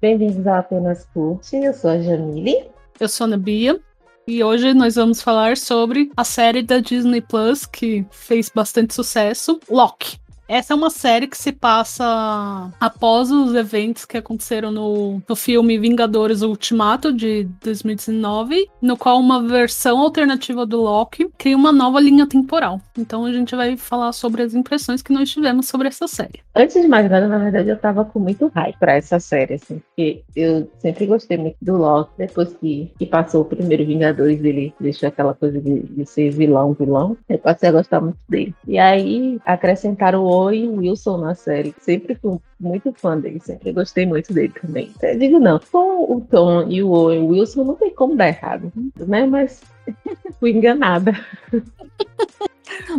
Bem-vindos 0.00 0.46
ao 0.46 0.54
Apenas 0.54 1.04
Curte, 1.12 1.56
eu 1.56 1.74
sou 1.74 1.90
a 1.90 2.00
Jamile. 2.00 2.70
Eu 2.98 3.06
sou 3.06 3.26
a 3.26 3.28
Nabia. 3.28 3.78
E 4.26 4.42
hoje 4.42 4.72
nós 4.72 4.94
vamos 4.94 5.20
falar 5.20 5.58
sobre 5.58 6.10
a 6.16 6.24
série 6.24 6.62
da 6.62 6.78
Disney 6.78 7.20
Plus 7.20 7.66
que 7.66 8.06
fez 8.10 8.48
bastante 8.48 8.94
sucesso, 8.94 9.60
Loki. 9.68 10.18
Essa 10.50 10.72
é 10.72 10.76
uma 10.76 10.90
série 10.90 11.28
que 11.28 11.38
se 11.38 11.52
passa 11.52 12.72
após 12.80 13.30
os 13.30 13.54
eventos 13.54 14.04
que 14.04 14.16
aconteceram 14.16 14.72
no, 14.72 15.22
no 15.28 15.36
filme 15.36 15.78
Vingadores 15.78 16.42
Ultimato 16.42 17.12
de 17.12 17.44
2019, 17.62 18.68
no 18.82 18.96
qual 18.96 19.20
uma 19.20 19.40
versão 19.40 20.00
alternativa 20.00 20.66
do 20.66 20.80
Loki 20.80 21.30
cria 21.38 21.56
uma 21.56 21.70
nova 21.70 22.00
linha 22.00 22.26
temporal. 22.26 22.80
Então 22.98 23.26
a 23.26 23.32
gente 23.32 23.54
vai 23.54 23.76
falar 23.76 24.10
sobre 24.10 24.42
as 24.42 24.52
impressões 24.52 25.02
que 25.02 25.12
nós 25.12 25.30
tivemos 25.30 25.68
sobre 25.68 25.86
essa 25.86 26.08
série. 26.08 26.40
Antes 26.52 26.82
de 26.82 26.88
mais 26.88 27.08
nada, 27.08 27.28
na 27.28 27.38
verdade, 27.38 27.68
eu 27.68 27.78
tava 27.78 28.04
com 28.04 28.18
muito 28.18 28.50
hype 28.52 28.76
pra 28.76 28.94
essa 28.94 29.20
série, 29.20 29.54
assim, 29.54 29.80
porque 29.86 30.24
eu 30.34 30.68
sempre 30.80 31.06
gostei 31.06 31.38
muito 31.38 31.58
do 31.62 31.76
Loki. 31.76 32.10
Depois 32.18 32.52
que, 32.54 32.92
que 32.98 33.06
passou 33.06 33.42
o 33.42 33.44
primeiro 33.44 33.86
Vingadores, 33.86 34.42
ele 34.42 34.74
deixou 34.80 35.08
aquela 35.08 35.32
coisa 35.32 35.60
de, 35.60 35.78
de 35.78 36.04
ser 36.04 36.30
vilão, 36.30 36.72
vilão. 36.72 37.16
Eu 37.28 37.38
passei 37.38 37.68
a 37.68 37.72
gostar 37.72 38.00
muito 38.00 38.18
dele. 38.28 38.52
E 38.66 38.80
aí 38.80 39.38
acrescentaram 39.46 40.24
o 40.24 40.39
Owen 40.40 40.78
Wilson 40.78 41.18
na 41.18 41.34
série. 41.34 41.74
Sempre 41.80 42.14
fui 42.14 42.38
muito 42.58 42.92
fã 42.92 43.18
dele, 43.18 43.40
sempre 43.40 43.72
gostei 43.72 44.06
muito 44.06 44.32
dele 44.32 44.52
também. 44.60 44.92
Digo 45.18 45.38
não, 45.38 45.58
com 45.58 46.16
o 46.16 46.20
Tom 46.20 46.68
e 46.68 46.82
o 46.82 46.90
Owen 46.90 47.26
Wilson 47.26 47.64
não 47.64 47.74
tem 47.74 47.94
como 47.94 48.16
dar 48.16 48.28
errado, 48.28 48.72
né? 48.96 49.26
Mas 49.26 49.62
fui 50.40 50.52
enganada. 50.52 51.12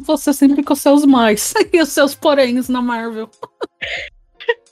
Você 0.04 0.34
sempre 0.34 0.63
com 0.63 0.76
seus 0.76 1.05
mais 1.05 1.54
e 1.71 1.82
os 1.82 1.90
seus 1.90 2.13
poréns 2.13 2.70
na 2.70 2.82
Marvel. 2.82 3.30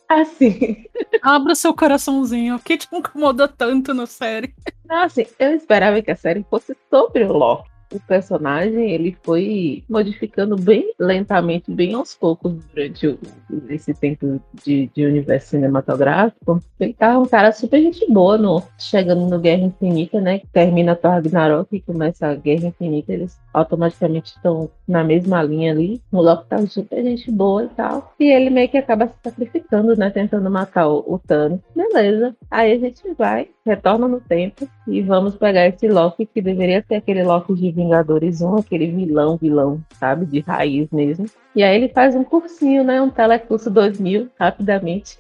Assim. 0.08 0.86
Abra 1.22 1.56
seu 1.56 1.74
coraçãozinho. 1.74 2.56
O 2.56 2.60
que 2.60 2.78
te 2.78 2.88
incomoda 2.92 3.48
tanto 3.48 3.94
na 3.94 4.06
série? 4.06 4.54
Assim, 4.90 5.26
eu 5.38 5.56
esperava 5.56 6.02
que 6.02 6.12
a 6.12 6.16
série 6.16 6.46
fosse 6.50 6.76
sobre 6.90 7.24
o 7.24 7.34
Loki 7.34 7.70
o 7.94 8.00
personagem 8.00 8.92
ele 8.92 9.18
foi 9.24 9.84
modificando 9.90 10.56
bem 10.56 10.94
lentamente, 11.00 11.72
bem 11.72 11.94
aos 11.94 12.16
poucos 12.16 12.54
durante 12.74 13.08
o, 13.08 13.20
esse 13.70 13.94
tempo 13.94 14.40
de, 14.64 14.90
de, 14.94 15.06
universo 15.06 15.50
cinematográfico. 15.50 16.62
Ele 16.80 16.94
tá 16.94 17.18
um 17.20 17.26
cara 17.26 17.52
super 17.52 17.82
gente 17.82 18.06
boa 18.12 18.38
no, 18.38 18.62
chegando 18.78 19.26
no 19.28 19.40
Guerra 19.40 19.64
Infinita, 19.64 20.22
né? 20.22 20.40
Que 20.40 20.48
termina 20.48 20.96
Thor 20.96 21.12
Ragnarok 21.12 21.76
e 21.76 21.82
começa 21.82 22.28
a 22.28 22.36
Guerra 22.36 22.68
Infinita, 22.68 23.14
eles 23.14 23.40
automaticamente 23.54 24.36
estão 24.36 24.70
na 24.88 25.04
mesma 25.04 25.42
linha 25.42 25.72
ali. 25.72 26.02
O 26.12 26.22
Loki 26.22 26.48
tá 26.48 26.66
super 26.68 27.04
gente 27.04 27.32
boa 27.32 27.64
e 27.64 27.70
tal. 27.70 28.14
E 28.20 28.26
ele 28.26 28.50
meio 28.50 28.70
que 28.70 28.78
acaba 28.78 29.08
se 29.08 29.16
sacrificando, 29.24 29.96
né? 29.96 30.10
Tentando 30.10 30.50
matar 30.50 30.88
o, 30.88 31.04
o 31.08 31.20
Thanos. 31.20 31.60
Beleza. 31.76 32.36
Aí 32.50 32.74
a 32.74 32.80
gente 32.80 33.02
vai, 33.18 33.50
retorna 33.66 34.08
no 34.08 34.20
tempo 34.20 34.68
e 34.88 35.02
vamos 35.02 35.36
pegar 35.36 35.68
esse 35.68 35.88
Loki 35.88 36.26
que 36.26 36.42
deveria 36.42 36.84
ser 36.88 36.96
aquele 36.96 37.24
Loki 37.24 37.54
de 37.54 37.72
Vingadores 37.80 38.42
1, 38.42 38.58
aquele 38.58 38.88
vilão, 38.88 39.38
vilão, 39.38 39.82
sabe? 39.98 40.26
De 40.26 40.42
raiz 40.42 40.90
mesmo. 40.92 41.26
E 41.56 41.64
aí 41.64 41.76
ele 41.76 41.90
faz 41.90 42.16
um 42.16 42.24
cursinho, 42.24 42.84
né? 42.84 43.02
Um 43.02 43.10
telecurso 43.10 43.70
2000, 43.70 44.30
rapidamente. 44.40 45.18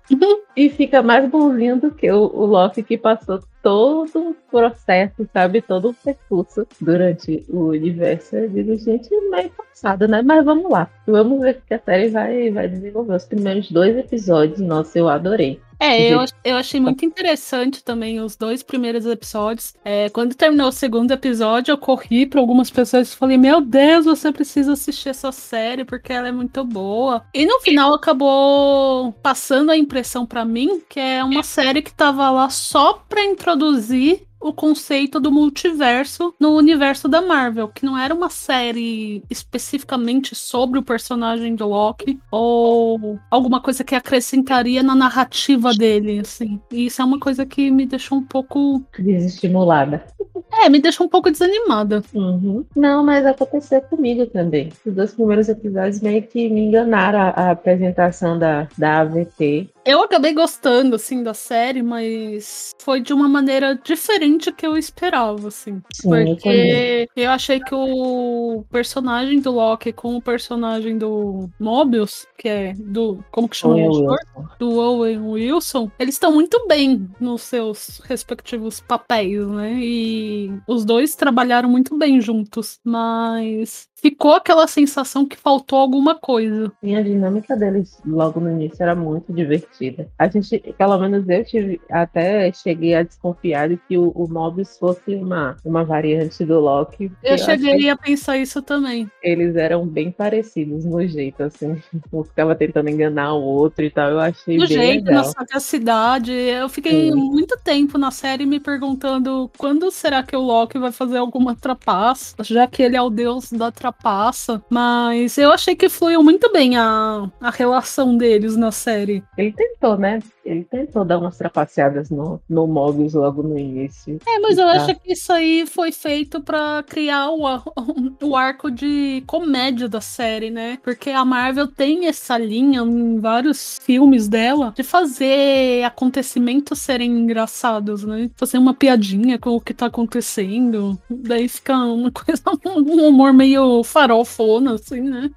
e 0.55 0.69
fica 0.69 1.01
mais 1.01 1.29
bonzinho 1.29 1.79
do 1.79 1.91
que 1.91 2.11
o, 2.11 2.21
o 2.21 2.45
Loki 2.45 2.83
que 2.83 2.97
passou 2.97 3.39
todo 3.63 4.29
o 4.29 4.35
processo, 4.51 5.27
sabe? 5.33 5.61
Todo 5.61 5.89
o 5.89 5.93
percurso 5.93 6.67
durante 6.81 7.45
o 7.49 7.67
universo. 7.69 8.35
Eu 8.35 8.49
digo, 8.49 8.77
gente, 8.77 9.09
meio 9.29 9.49
passado, 9.51 10.07
né? 10.07 10.21
Mas 10.21 10.43
vamos 10.43 10.69
lá. 10.69 10.89
Vamos 11.07 11.39
ver 11.41 11.55
o 11.55 11.67
que 11.67 11.73
a 11.73 11.79
série 11.79 12.09
vai, 12.09 12.51
vai 12.51 12.67
desenvolver. 12.67 13.15
Os 13.15 13.25
primeiros 13.25 13.71
dois 13.71 13.97
episódios, 13.97 14.59
nossa, 14.59 14.99
eu 14.99 15.07
adorei. 15.07 15.61
É, 15.79 16.13
eu, 16.13 16.25
eu 16.43 16.57
achei 16.57 16.79
muito 16.79 17.05
interessante 17.05 17.81
também 17.83 18.19
os 18.19 18.35
dois 18.35 18.61
primeiros 18.61 19.05
episódios. 19.05 19.73
É, 19.83 20.09
quando 20.09 20.35
terminou 20.35 20.67
o 20.67 20.73
segundo 20.73 21.11
episódio, 21.11 21.71
eu 21.71 21.77
corri 21.77 22.25
para 22.25 22.41
algumas 22.41 22.69
pessoas 22.69 23.13
e 23.13 23.15
falei: 23.15 23.37
Meu 23.37 23.61
Deus, 23.61 24.05
você 24.05 24.31
precisa 24.31 24.73
assistir 24.73 25.09
essa 25.09 25.31
série 25.31 25.85
porque 25.85 26.11
ela 26.11 26.27
é 26.27 26.31
muito 26.31 26.63
boa. 26.65 27.23
E 27.33 27.45
no 27.45 27.59
final 27.61 27.93
acabou 27.93 29.13
passando 29.23 29.71
a 29.71 29.77
impressão 29.77 30.25
para 30.25 30.43
mim 30.43 30.81
que 30.89 30.99
é 30.99 31.23
uma 31.23 31.43
série 31.43 31.81
que 31.81 31.93
tava 31.93 32.29
lá 32.29 32.49
só 32.49 32.93
pra 33.07 33.23
introduzir 33.23 34.28
o 34.39 34.53
conceito 34.53 35.19
do 35.19 35.31
multiverso 35.31 36.33
no 36.39 36.55
universo 36.55 37.07
da 37.07 37.21
Marvel, 37.21 37.67
que 37.67 37.85
não 37.85 37.97
era 37.97 38.13
uma 38.13 38.29
série 38.29 39.23
especificamente 39.29 40.35
sobre 40.35 40.79
o 40.79 40.83
personagem 40.83 41.55
do 41.55 41.67
Loki 41.67 42.19
ou 42.31 43.19
alguma 43.29 43.61
coisa 43.61 43.83
que 43.83 43.95
acrescentaria 43.95 44.81
na 44.81 44.95
narrativa 44.95 45.73
dele, 45.73 46.19
assim. 46.19 46.59
E 46.71 46.85
isso 46.85 47.01
é 47.01 47.05
uma 47.05 47.19
coisa 47.19 47.45
que 47.45 47.69
me 47.69 47.85
deixou 47.85 48.17
um 48.17 48.23
pouco 48.23 48.83
desestimulada. 48.97 50.05
É, 50.51 50.69
me 50.69 50.79
deixou 50.79 51.05
um 51.05 51.09
pouco 51.09 51.29
desanimada. 51.29 52.01
Uhum. 52.13 52.65
Não, 52.75 53.03
mas 53.03 53.25
aconteceu 53.25 53.81
comigo 53.81 54.25
também. 54.25 54.69
Os 54.85 54.93
dois 54.93 55.13
primeiros 55.13 55.47
episódios 55.47 56.01
meio 56.01 56.23
que 56.23 56.49
me 56.49 56.61
enganaram 56.61 57.19
a, 57.19 57.29
a 57.29 57.51
apresentação 57.51 58.37
da, 58.37 58.67
da 58.77 59.01
AVT. 59.01 59.69
Eu 59.85 60.03
acabei 60.03 60.33
gostando, 60.33 60.95
assim, 60.95 61.23
da 61.23 61.33
série, 61.33 61.81
mas 61.81 62.71
foi 62.79 63.01
de 63.01 63.13
uma 63.13 63.27
maneira 63.27 63.75
diferente 63.75 64.51
que 64.51 64.65
eu 64.65 64.77
esperava, 64.77 65.47
assim. 65.47 65.81
Sim, 65.93 66.09
porque 66.09 67.07
eu, 67.15 67.23
eu, 67.23 67.31
achei 67.31 67.59
que 67.59 67.73
o 67.73 68.63
personagem 68.71 69.39
do 69.39 69.51
Loki 69.51 69.91
com 69.91 70.15
o 70.15 70.21
personagem 70.21 70.97
do 70.97 71.49
Mobius, 71.59 72.27
que 72.37 72.47
é 72.47 72.73
do. 72.73 73.23
Como 73.31 73.49
que 73.49 73.57
chama 73.57 73.75
o 73.75 74.17
Do 74.59 74.77
Owen 74.77 75.21
Wilson, 75.21 75.89
eles 75.97 76.15
estão 76.15 76.31
muito 76.31 76.65
bem 76.67 77.09
nos 77.19 77.41
seus 77.41 77.99
respectivos 78.05 78.79
papéis, 78.79 79.47
né? 79.47 79.73
E 79.79 80.51
os 80.67 80.85
dois 80.85 81.15
trabalharam 81.15 81.69
muito 81.69 81.97
bem 81.97 82.21
juntos, 82.21 82.79
mas 82.83 83.88
ficou 84.01 84.33
aquela 84.33 84.67
sensação 84.67 85.25
que 85.25 85.37
faltou 85.37 85.79
alguma 85.79 86.15
coisa. 86.15 86.71
E 86.81 86.95
a 86.95 87.01
dinâmica 87.01 87.55
deles 87.55 88.01
logo 88.05 88.39
no 88.39 88.51
início 88.51 88.81
era 88.81 88.95
muito 88.95 89.31
divertida. 89.33 90.09
A 90.17 90.27
gente, 90.27 90.59
pelo 90.77 90.97
menos 90.97 91.27
eu 91.27 91.43
tive, 91.43 91.81
até 91.91 92.51
cheguei 92.51 92.95
a 92.95 93.03
desconfiar 93.03 93.69
de 93.69 93.77
que 93.77 93.97
o, 93.97 94.09
o 94.09 94.27
Mobius 94.27 94.77
fosse 94.77 95.15
uma, 95.15 95.57
uma 95.63 95.83
variante 95.83 96.45
do 96.45 96.59
Loki. 96.59 97.11
Eu, 97.23 97.31
eu 97.31 97.37
cheguei 97.37 97.89
a 97.89 97.97
pensar 97.97 98.37
isso 98.37 98.61
também. 98.61 99.09
Eles 99.21 99.55
eram 99.55 99.85
bem 99.85 100.11
parecidos 100.11 100.85
no 100.85 101.05
jeito, 101.07 101.43
assim. 101.43 101.77
Um 102.11 102.23
ficava 102.23 102.55
tentando 102.55 102.89
enganar 102.89 103.33
o 103.33 103.41
outro 103.41 103.83
e 103.83 103.89
tal. 103.89 104.09
Eu 104.09 104.19
achei 104.19 104.57
no 104.57 104.67
bem 104.67 104.77
jeito, 104.77 105.05
legal. 105.05 105.23
na 105.23 105.23
sagacidade. 105.25 106.31
Eu 106.31 106.67
fiquei 106.67 107.11
Sim. 107.11 107.15
muito 107.15 107.57
tempo 107.63 107.97
na 107.97 108.09
série 108.09 108.45
me 108.45 108.59
perguntando 108.59 109.49
quando 109.57 109.91
será 109.91 110.23
que 110.23 110.35
o 110.35 110.41
Loki 110.41 110.79
vai 110.79 110.91
fazer 110.91 111.17
alguma 111.17 111.55
trapaça, 111.55 112.35
já 112.41 112.65
que 112.65 112.81
ele 112.81 112.95
é 112.95 113.01
o 113.01 113.09
deus 113.09 113.51
da 113.51 113.71
trapaça 113.71 113.88
ultrapassa, 113.89 114.63
mas 114.69 115.37
eu 115.37 115.51
achei 115.51 115.75
que 115.75 115.89
fluiu 115.89 116.23
muito 116.23 116.51
bem 116.51 116.77
a, 116.77 117.29
a 117.41 117.49
relação 117.49 118.17
deles 118.17 118.55
na 118.55 118.71
série. 118.71 119.23
Ele 119.37 119.51
tentou, 119.51 119.97
né? 119.97 120.19
Ele 120.49 120.63
tentou 120.63 121.05
dar 121.05 121.19
umas 121.19 121.37
trapaceadas 121.37 122.09
no, 122.09 122.41
no 122.49 122.65
Mobius 122.65 123.13
logo 123.13 123.43
no 123.43 123.57
início. 123.57 124.17
É, 124.27 124.39
mas 124.39 124.57
eu 124.57 124.65
tá. 124.65 124.71
acho 124.71 124.95
que 124.99 125.13
isso 125.13 125.31
aí 125.31 125.67
foi 125.67 125.91
feito 125.91 126.41
para 126.41 126.83
criar 126.87 127.29
o, 127.29 127.43
o 128.23 128.35
arco 128.35 128.71
de 128.71 129.23
comédia 129.27 129.87
da 129.87 130.01
série, 130.01 130.49
né? 130.49 130.79
Porque 130.83 131.11
a 131.11 131.23
Marvel 131.23 131.67
tem 131.67 132.07
essa 132.07 132.35
linha 132.35 132.81
em 132.81 133.19
vários 133.19 133.77
filmes 133.83 134.27
dela 134.27 134.73
de 134.75 134.81
fazer 134.81 135.83
acontecimentos 135.83 136.79
serem 136.79 137.11
engraçados, 137.11 138.03
né? 138.03 138.31
Fazer 138.35 138.57
uma 138.57 138.73
piadinha 138.73 139.37
com 139.37 139.51
o 139.51 139.61
que 139.61 139.73
tá 139.73 139.85
acontecendo. 139.85 140.99
Daí 141.07 141.47
fica 141.47 141.75
uma 141.77 142.09
coisa, 142.11 142.41
um 142.65 143.07
humor 143.07 143.31
meio 143.33 143.83
farofona, 143.83 144.73
assim, 144.73 145.01
né? 145.01 145.29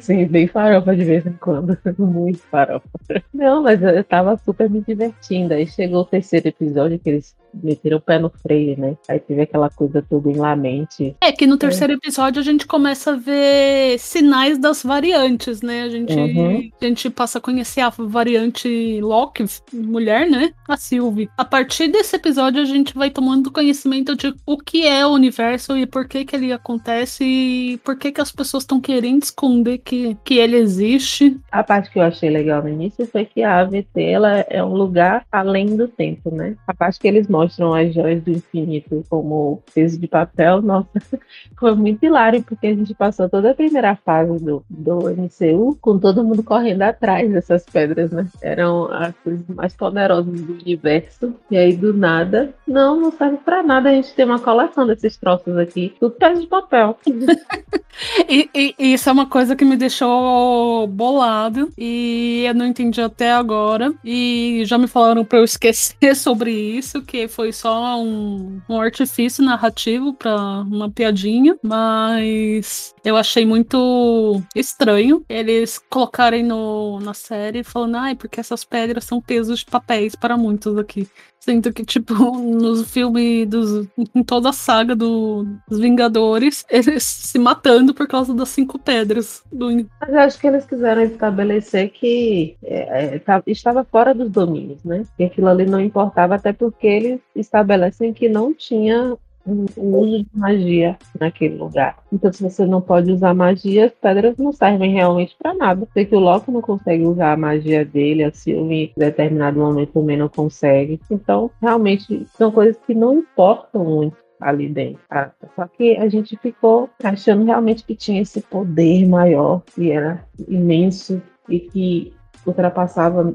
Sim, 0.00 0.26
bem 0.26 0.46
farofa 0.46 0.94
de 0.94 1.04
vez 1.04 1.26
em 1.26 1.32
quando. 1.32 1.76
Muito 1.98 2.38
farofa. 2.38 2.88
Não, 3.34 3.62
mas 3.64 3.82
eu 3.82 4.04
tava 4.04 4.36
super 4.36 4.51
me 4.68 4.80
divertindo. 4.80 5.54
Aí 5.54 5.66
chegou 5.66 6.00
o 6.00 6.04
terceiro 6.04 6.48
episódio 6.48 6.98
que 6.98 7.10
eles 7.10 7.36
meteram 7.54 7.98
o 7.98 8.00
pé 8.00 8.18
no 8.18 8.30
freio, 8.30 8.78
né? 8.78 8.96
Aí 9.08 9.18
teve 9.18 9.42
aquela 9.42 9.70
coisa 9.70 10.04
toda 10.08 10.30
em 10.30 10.36
La 10.36 10.56
Mente. 10.56 11.16
É 11.20 11.32
que 11.32 11.46
no 11.46 11.56
terceiro 11.56 11.92
é. 11.92 11.96
episódio 11.96 12.40
a 12.40 12.44
gente 12.44 12.66
começa 12.66 13.12
a 13.12 13.16
ver 13.16 13.98
sinais 13.98 14.58
das 14.58 14.82
variantes, 14.82 15.62
né? 15.62 15.82
A 15.82 15.88
gente, 15.88 16.14
uhum. 16.14 16.70
a 16.80 16.84
gente 16.84 17.10
passa 17.10 17.38
a 17.38 17.40
conhecer 17.40 17.80
a 17.80 17.90
variante 17.90 19.00
Loki, 19.00 19.44
mulher, 19.72 20.28
né? 20.28 20.52
A 20.68 20.76
Sylvie. 20.76 21.28
A 21.36 21.44
partir 21.44 21.88
desse 21.88 22.16
episódio 22.16 22.62
a 22.62 22.64
gente 22.64 22.94
vai 22.94 23.10
tomando 23.10 23.50
conhecimento 23.50 24.16
de 24.16 24.34
o 24.46 24.56
que 24.58 24.86
é 24.86 25.06
o 25.06 25.10
universo 25.10 25.76
e 25.76 25.86
por 25.86 26.06
que 26.06 26.24
que 26.24 26.36
ele 26.36 26.52
acontece 26.52 27.24
e 27.24 27.78
por 27.78 27.96
que 27.96 28.12
que 28.12 28.20
as 28.20 28.32
pessoas 28.32 28.62
estão 28.62 28.80
querendo 28.80 29.22
esconder 29.22 29.78
que, 29.78 30.16
que 30.24 30.38
ele 30.38 30.56
existe. 30.56 31.38
A 31.50 31.62
parte 31.62 31.90
que 31.90 31.98
eu 31.98 32.02
achei 32.02 32.30
legal 32.30 32.62
no 32.62 32.68
início 32.68 33.06
foi 33.06 33.24
que 33.24 33.42
a 33.42 33.60
AVT 33.60 34.02
ela 34.02 34.44
é 34.48 34.62
um 34.62 34.74
lugar 34.74 35.24
além 35.30 35.76
do 35.76 35.88
tempo, 35.88 36.34
né? 36.34 36.56
A 36.66 36.74
parte 36.74 36.98
que 36.98 37.08
eles 37.08 37.28
mostram 37.28 37.41
mostram 37.42 37.74
as 37.74 37.92
joias 37.92 38.22
do 38.22 38.30
infinito 38.30 39.04
como 39.08 39.62
peso 39.74 39.98
de 39.98 40.06
papel, 40.06 40.62
nossa, 40.62 40.88
foi 41.58 41.74
muito 41.74 42.04
hilário, 42.04 42.42
porque 42.42 42.68
a 42.68 42.74
gente 42.74 42.94
passou 42.94 43.28
toda 43.28 43.50
a 43.50 43.54
primeira 43.54 43.96
fase 43.96 44.42
do, 44.42 44.64
do 44.68 45.10
MCU 45.10 45.76
com 45.80 45.98
todo 45.98 46.24
mundo 46.24 46.42
correndo 46.42 46.82
atrás 46.82 47.30
dessas 47.30 47.64
pedras, 47.64 48.10
né? 48.10 48.26
Eram 48.40 48.92
as 48.92 49.14
coisas 49.16 49.46
mais 49.48 49.74
poderosas 49.74 50.40
do 50.40 50.52
universo. 50.52 51.34
E 51.50 51.56
aí, 51.56 51.76
do 51.76 51.92
nada, 51.92 52.54
não, 52.66 53.00
não 53.00 53.12
serve 53.12 53.38
pra 53.38 53.62
nada 53.62 53.90
a 53.90 53.92
gente 53.92 54.14
ter 54.14 54.24
uma 54.24 54.38
coleção 54.38 54.86
desses 54.86 55.16
troços 55.16 55.56
aqui. 55.56 55.94
Tudo 55.98 56.14
peso 56.14 56.40
de 56.40 56.46
papel. 56.46 56.98
e, 58.28 58.48
e, 58.54 58.74
e 58.78 58.92
isso 58.94 59.08
é 59.08 59.12
uma 59.12 59.26
coisa 59.26 59.56
que 59.56 59.64
me 59.64 59.76
deixou 59.76 60.86
bolado 60.86 61.70
e 61.76 62.44
eu 62.46 62.54
não 62.54 62.66
entendi 62.66 63.00
até 63.00 63.32
agora. 63.32 63.92
E 64.04 64.62
já 64.64 64.78
me 64.78 64.86
falaram 64.86 65.24
para 65.24 65.38
eu 65.38 65.44
esquecer 65.44 66.14
sobre 66.16 66.52
isso, 66.52 67.02
que 67.02 67.28
foi 67.32 67.52
só 67.52 67.98
um, 67.98 68.60
um 68.68 68.80
artifício 68.80 69.42
narrativo 69.42 70.12
para 70.12 70.60
uma 70.60 70.90
piadinha, 70.90 71.58
mas 71.62 72.94
eu 73.04 73.16
achei 73.16 73.46
muito 73.46 74.42
estranho 74.54 75.24
eles 75.28 75.78
colocarem 75.90 76.42
no, 76.44 77.00
na 77.00 77.14
série 77.14 77.64
falando, 77.64 77.96
ai, 77.96 78.14
porque 78.14 78.38
essas 78.38 78.64
pedras 78.64 79.04
são 79.04 79.20
pesos 79.20 79.60
de 79.60 79.66
papéis 79.66 80.14
para 80.14 80.36
muitos 80.36 80.76
aqui. 80.76 81.08
Sinto 81.44 81.72
que, 81.72 81.84
tipo, 81.84 82.14
nos 82.38 82.88
filmes 82.88 83.48
dos. 83.48 83.88
em 84.14 84.22
toda 84.22 84.50
a 84.50 84.52
saga 84.52 84.94
do, 84.94 85.44
dos 85.68 85.80
Vingadores, 85.80 86.64
eles 86.70 87.02
se 87.02 87.36
matando 87.36 87.92
por 87.92 88.06
causa 88.06 88.32
das 88.32 88.48
cinco 88.50 88.78
pedras. 88.78 89.42
Do... 89.50 89.66
Mas 90.00 90.08
eu 90.08 90.20
acho 90.20 90.38
que 90.38 90.46
eles 90.46 90.64
quiseram 90.64 91.02
estabelecer 91.02 91.90
que 91.90 92.56
é, 92.62 93.16
é, 93.16 93.18
tá, 93.18 93.42
estava 93.44 93.82
fora 93.82 94.14
dos 94.14 94.30
domínios, 94.30 94.84
né? 94.84 95.04
Que 95.16 95.24
aquilo 95.24 95.48
ali 95.48 95.66
não 95.66 95.80
importava, 95.80 96.36
até 96.36 96.52
porque 96.52 96.86
eles 96.86 97.20
estabelecem 97.34 98.12
que 98.12 98.28
não 98.28 98.54
tinha 98.54 99.18
o 99.46 99.96
uso 99.98 100.18
de 100.24 100.28
magia 100.32 100.96
naquele 101.18 101.56
lugar. 101.56 101.96
Então, 102.12 102.32
se 102.32 102.42
você 102.42 102.64
não 102.66 102.80
pode 102.80 103.10
usar 103.10 103.34
magia, 103.34 103.86
as 103.86 103.92
pedras 103.92 104.36
não 104.36 104.52
servem 104.52 104.92
realmente 104.92 105.36
para 105.40 105.54
nada. 105.54 105.86
Sei 105.92 106.04
que 106.04 106.14
o 106.14 106.20
Loki 106.20 106.50
não 106.50 106.60
consegue 106.60 107.04
usar 107.04 107.32
a 107.32 107.36
magia 107.36 107.84
dele, 107.84 108.24
a 108.24 108.32
Sylvie 108.32 108.92
em 108.96 109.00
determinado 109.00 109.58
momento 109.58 109.92
também 109.92 110.16
não 110.16 110.28
consegue. 110.28 111.00
Então, 111.10 111.50
realmente, 111.60 112.26
são 112.36 112.50
coisas 112.50 112.78
que 112.86 112.94
não 112.94 113.14
importam 113.14 113.84
muito 113.84 114.16
ali 114.40 114.68
dentro. 114.68 115.00
Tá? 115.08 115.32
Só 115.54 115.66
que 115.66 115.96
a 115.96 116.08
gente 116.08 116.36
ficou 116.36 116.90
achando 117.02 117.44
realmente 117.44 117.84
que 117.84 117.94
tinha 117.94 118.22
esse 118.22 118.40
poder 118.42 119.06
maior, 119.06 119.62
que 119.74 119.90
era 119.90 120.24
imenso 120.48 121.22
e 121.48 121.60
que 121.60 122.14
ultrapassava 122.46 123.34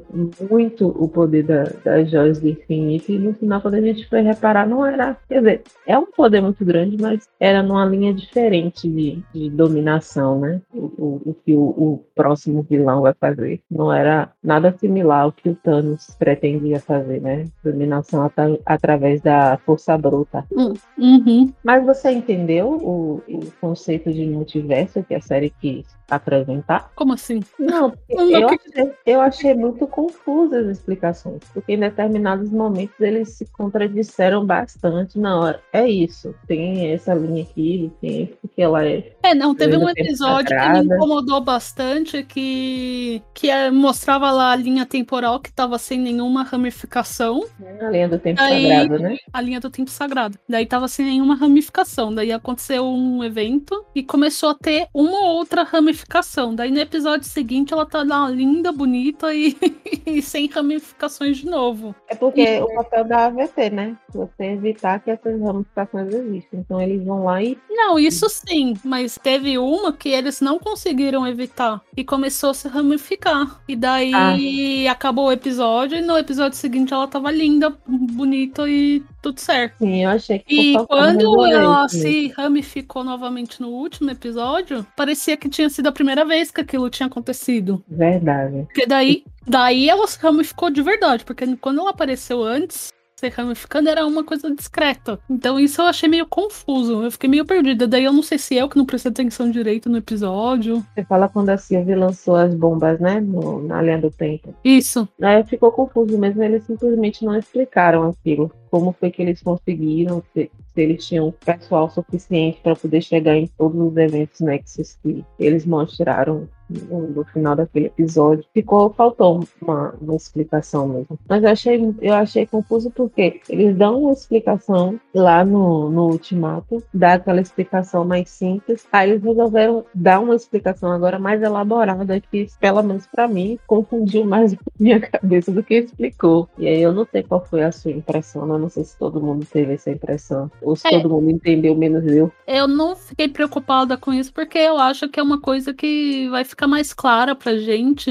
muito 0.49 0.87
o 0.87 1.07
poder 1.07 1.43
da, 1.43 1.63
das 1.83 2.09
joias 2.09 2.39
do 2.39 2.47
infinito, 2.47 3.11
e 3.11 3.17
no 3.17 3.33
final, 3.33 3.61
quando 3.61 3.75
a 3.75 3.81
gente 3.81 4.07
foi 4.07 4.21
reparar, 4.21 4.67
não 4.67 4.85
era. 4.85 5.17
Quer 5.27 5.39
dizer, 5.39 5.63
é 5.85 5.97
um 5.97 6.05
poder 6.05 6.41
muito 6.41 6.63
grande, 6.63 6.97
mas 6.99 7.27
era 7.39 7.63
numa 7.63 7.85
linha 7.85 8.13
diferente 8.13 8.89
de, 8.89 9.23
de 9.33 9.49
dominação, 9.49 10.39
né? 10.39 10.61
O, 10.73 11.21
o, 11.25 11.35
que 11.45 11.53
o, 11.53 11.61
o, 11.61 12.05
próximo 12.15 12.65
vilão 12.67 13.01
vai 13.01 13.13
fazer. 13.13 13.61
Não 13.69 13.91
era 13.91 14.31
nada 14.43 14.75
similar 14.77 15.21
ao 15.21 15.31
que 15.31 15.49
o 15.49 15.55
Thanos 15.55 16.15
pretendia 16.17 16.79
fazer, 16.79 17.21
né? 17.21 17.45
Dominação 17.63 18.23
at 18.23 18.33
através 18.65 19.21
da 19.21 19.57
força 19.65 19.97
bruta. 19.97 20.45
Hum, 20.51 20.73
uhum. 20.97 21.53
Mas 21.63 21.85
você 21.85 22.11
entendeu 22.11 22.69
o, 22.69 23.23
o 23.27 23.51
conceito 23.59 24.11
de 24.11 24.25
multiverso 24.25 25.03
que 25.03 25.15
a 25.15 25.21
série 25.21 25.49
quis 25.49 25.85
apresentar? 26.09 26.91
Como 26.95 27.13
assim? 27.13 27.41
Não, 27.59 27.93
eu, 28.09 28.47
achei, 28.47 28.93
eu 29.07 29.21
achei 29.21 29.53
muito 29.53 29.87
confusas 29.87 30.67
as 30.67 30.77
explicações, 30.79 31.41
porque 31.53 31.73
em 31.73 31.79
determinados 31.79 32.51
momentos 32.51 32.99
eles 32.99 33.29
se 33.29 33.45
contradisseram 33.45 34.45
bastante. 34.45 35.17
Não, 35.17 35.55
é 35.71 35.87
isso, 35.87 36.35
tem 36.45 36.91
essa 36.91 37.13
linha 37.13 37.43
aqui, 37.43 37.89
tem 38.01 38.37
porque 38.41 38.61
ela 38.61 38.85
é. 38.85 39.13
É, 39.23 39.33
não, 39.33 39.55
teve 39.55 39.77
um 39.77 39.87
episódio 39.87 40.49
que 40.49 40.69
me 40.69 40.95
incomodou 40.95 41.39
bastante 41.39 42.21
que, 42.21 43.21
que 43.33 43.49
é, 43.49 43.71
mostrava 43.71 44.29
lá 44.29 44.51
a 44.51 44.55
linha 44.57 44.85
temporal 44.85 45.39
que 45.39 45.53
tava 45.53 45.77
sem 45.77 45.97
nenhuma 45.97 46.43
ramificação. 46.43 47.45
A 47.79 47.89
linha 47.89 48.09
do 48.09 48.19
tempo 48.19 48.41
Daí, 48.41 48.67
sagrado, 48.67 48.99
né? 48.99 49.17
A 49.31 49.39
linha 49.41 49.61
do 49.61 49.69
tempo 49.69 49.89
sagrado. 49.89 50.37
Daí 50.49 50.65
tava 50.65 50.89
sem 50.89 51.05
nenhuma 51.05 51.35
ramificação. 51.35 52.13
Daí 52.13 52.33
aconteceu 52.33 52.85
um 52.85 53.23
evento 53.23 53.85
e 53.95 54.03
começou 54.03 54.49
a 54.49 54.55
ter 54.55 54.87
uma 54.93 55.17
ou 55.17 55.37
outra 55.37 55.63
ramificação. 55.63 56.53
Daí 56.53 56.71
no 56.71 56.79
episódio 56.79 57.25
seguinte 57.25 57.71
ela 57.71 57.85
tá 57.85 58.03
lá 58.03 58.29
linda, 58.29 58.69
bonita 58.73 58.96
e, 59.33 59.55
e 60.05 60.21
sem 60.21 60.47
ramificações 60.47 61.37
de 61.37 61.45
novo. 61.45 61.95
É 62.07 62.15
porque 62.15 62.41
e... 62.41 62.61
o 62.61 62.73
papel 62.75 63.05
da 63.05 63.25
AVT, 63.27 63.69
né? 63.69 63.97
Você 64.13 64.43
evitar 64.43 64.99
que 64.99 65.11
essas 65.11 65.39
ramificações 65.41 66.13
existam. 66.13 66.57
Então 66.57 66.81
eles 66.81 67.03
vão 67.03 67.23
lá 67.23 67.41
e. 67.41 67.57
Não, 67.69 67.97
isso 67.99 68.27
sim, 68.29 68.73
mas 68.83 69.17
teve 69.21 69.57
uma 69.57 69.93
que 69.93 70.09
eles 70.09 70.41
não 70.41 70.59
conseguiram 70.59 71.27
evitar 71.27 71.81
e 71.95 72.03
começou 72.03 72.51
a 72.51 72.53
se 72.53 72.67
ramificar. 72.67 73.61
E 73.67 73.75
daí 73.75 74.87
ah. 74.87 74.91
acabou 74.91 75.27
o 75.27 75.31
episódio 75.31 75.97
e 75.97 76.01
no 76.01 76.17
episódio 76.17 76.57
seguinte 76.57 76.93
ela 76.93 77.07
tava 77.07 77.31
linda, 77.31 77.75
bonita 77.87 78.67
e 78.67 79.03
tudo 79.27 79.39
certo. 79.39 79.77
Sim, 79.79 80.03
eu 80.03 80.09
achei 80.09 80.39
que 80.39 80.73
E 80.73 80.85
quando 80.85 81.45
ela 81.45 81.87
se 81.89 82.29
ramificou 82.29 83.03
novamente 83.03 83.61
no 83.61 83.69
último 83.69 84.09
episódio, 84.09 84.85
parecia 84.95 85.35
que 85.35 85.49
tinha 85.49 85.69
sido 85.69 85.87
a 85.87 85.91
primeira 85.91 86.23
vez 86.23 86.49
que 86.49 86.61
aquilo 86.61 86.89
tinha 86.89 87.07
acontecido. 87.07 87.83
Verdade. 87.87 88.63
Porque 88.63 88.85
daí, 88.85 89.23
daí 89.45 89.89
ela 89.89 90.07
se 90.07 90.19
ramificou 90.19 90.69
de 90.69 90.81
verdade, 90.81 91.25
porque 91.25 91.45
quando 91.57 91.81
ela 91.81 91.89
apareceu 91.89 92.43
antes, 92.43 92.93
ser 93.19 93.29
ramificando 93.29 93.89
era 93.89 94.05
uma 94.05 94.23
coisa 94.23 94.53
discreta. 94.53 95.19
Então 95.27 95.59
isso 95.59 95.81
eu 95.81 95.85
achei 95.85 96.07
meio 96.07 96.27
confuso. 96.27 97.03
Eu 97.03 97.11
fiquei 97.11 97.27
meio 97.27 97.45
perdida. 97.45 97.87
Daí 97.87 98.03
eu 98.03 98.13
não 98.13 98.21
sei 98.21 98.37
se 98.37 98.55
eu 98.55 98.69
que 98.69 98.77
não 98.77 98.85
prestei 98.85 99.11
atenção 99.11 99.49
direito 99.49 99.89
no 99.89 99.97
episódio. 99.97 100.85
Você 100.93 101.03
fala 101.03 101.27
quando 101.27 101.49
a 101.49 101.57
Sylvie 101.57 101.95
lançou 101.95 102.35
as 102.35 102.53
bombas, 102.53 102.99
né? 102.99 103.19
No, 103.19 103.63
na 103.63 103.81
linha 103.81 103.97
do 103.97 104.11
tempo. 104.11 104.53
Isso. 104.63 105.07
Aí 105.19 105.43
ficou 105.43 105.71
confuso 105.71 106.17
mesmo. 106.17 106.43
Eles 106.43 106.63
simplesmente 106.65 107.25
não 107.25 107.35
explicaram 107.35 108.07
aquilo. 108.07 108.51
Como 108.69 108.95
foi 108.99 109.09
que 109.09 109.21
eles 109.21 109.41
conseguiram, 109.41 110.21
se, 110.33 110.51
se 110.75 110.81
eles 110.81 111.07
tinham 111.07 111.33
pessoal 111.43 111.89
suficiente 111.89 112.59
para 112.61 112.75
poder 112.75 113.01
chegar 113.01 113.35
em 113.35 113.47
todos 113.47 113.79
os 113.79 113.97
eventos 113.97 114.41
Nexus 114.41 114.97
que 115.01 115.25
eles 115.39 115.65
mostraram 115.65 116.47
no, 116.69 117.23
final 117.25 117.55
daquele 117.55 117.87
episódio. 117.87 118.45
Ficou, 118.53 118.91
faltou 118.93 119.43
uma, 119.61 119.93
uma 120.01 120.15
explicação 120.15 120.87
mesmo. 120.87 121.19
Mas 121.27 121.43
eu 121.43 121.49
achei, 121.49 121.95
eu 122.01 122.13
achei 122.13 122.45
confuso 122.45 122.91
porque 122.91 123.41
eles 123.49 123.75
dão 123.75 124.01
uma 124.01 124.13
explicação 124.13 124.99
lá 125.13 125.43
no, 125.43 125.89
no 125.89 126.07
ultimato, 126.07 126.83
dá 126.93 127.13
aquela 127.13 127.41
explicação 127.41 128.05
mais 128.05 128.29
simples. 128.29 128.87
Aí 128.91 129.11
eles 129.11 129.23
resolveram 129.23 129.85
dar 129.93 130.19
uma 130.19 130.35
explicação 130.35 130.91
agora 130.91 131.19
mais 131.19 131.41
elaborada 131.41 132.19
que, 132.19 132.47
pelo 132.59 132.83
menos 132.83 133.05
para 133.07 133.27
mim, 133.27 133.57
confundiu 133.67 134.25
mais 134.25 134.55
minha 134.79 134.99
cabeça 134.99 135.51
do 135.51 135.63
que 135.63 135.75
explicou. 135.75 136.49
E 136.57 136.67
aí 136.67 136.81
eu 136.81 136.91
não 136.91 137.05
sei 137.05 137.23
qual 137.23 137.45
foi 137.45 137.63
a 137.63 137.71
sua 137.71 137.91
impressão, 137.91 138.45
né? 138.45 138.55
eu 138.55 138.59
não 138.59 138.69
sei 138.69 138.83
se 138.83 138.97
todo 138.97 139.21
mundo 139.21 139.45
teve 139.45 139.73
essa 139.73 139.91
impressão 139.91 140.51
ou 140.61 140.75
se 140.75 140.87
é, 140.87 140.91
todo 140.91 141.09
mundo 141.09 141.31
entendeu 141.31 141.75
menos 141.75 142.05
eu. 142.07 142.31
Eu 142.45 142.67
não 142.67 142.95
fiquei 142.95 143.27
preocupada 143.27 143.97
com 143.97 144.13
isso 144.13 144.33
porque 144.33 144.57
eu 144.57 144.77
acho 144.77 145.09
que 145.09 145.19
é 145.19 145.23
uma 145.23 145.39
coisa 145.39 145.73
que 145.73 146.27
vai 146.29 146.43
ficar 146.43 146.56
fica 146.57 146.67
mais 146.67 146.91
clara 146.91 147.35
pra 147.35 147.55
gente. 147.55 148.09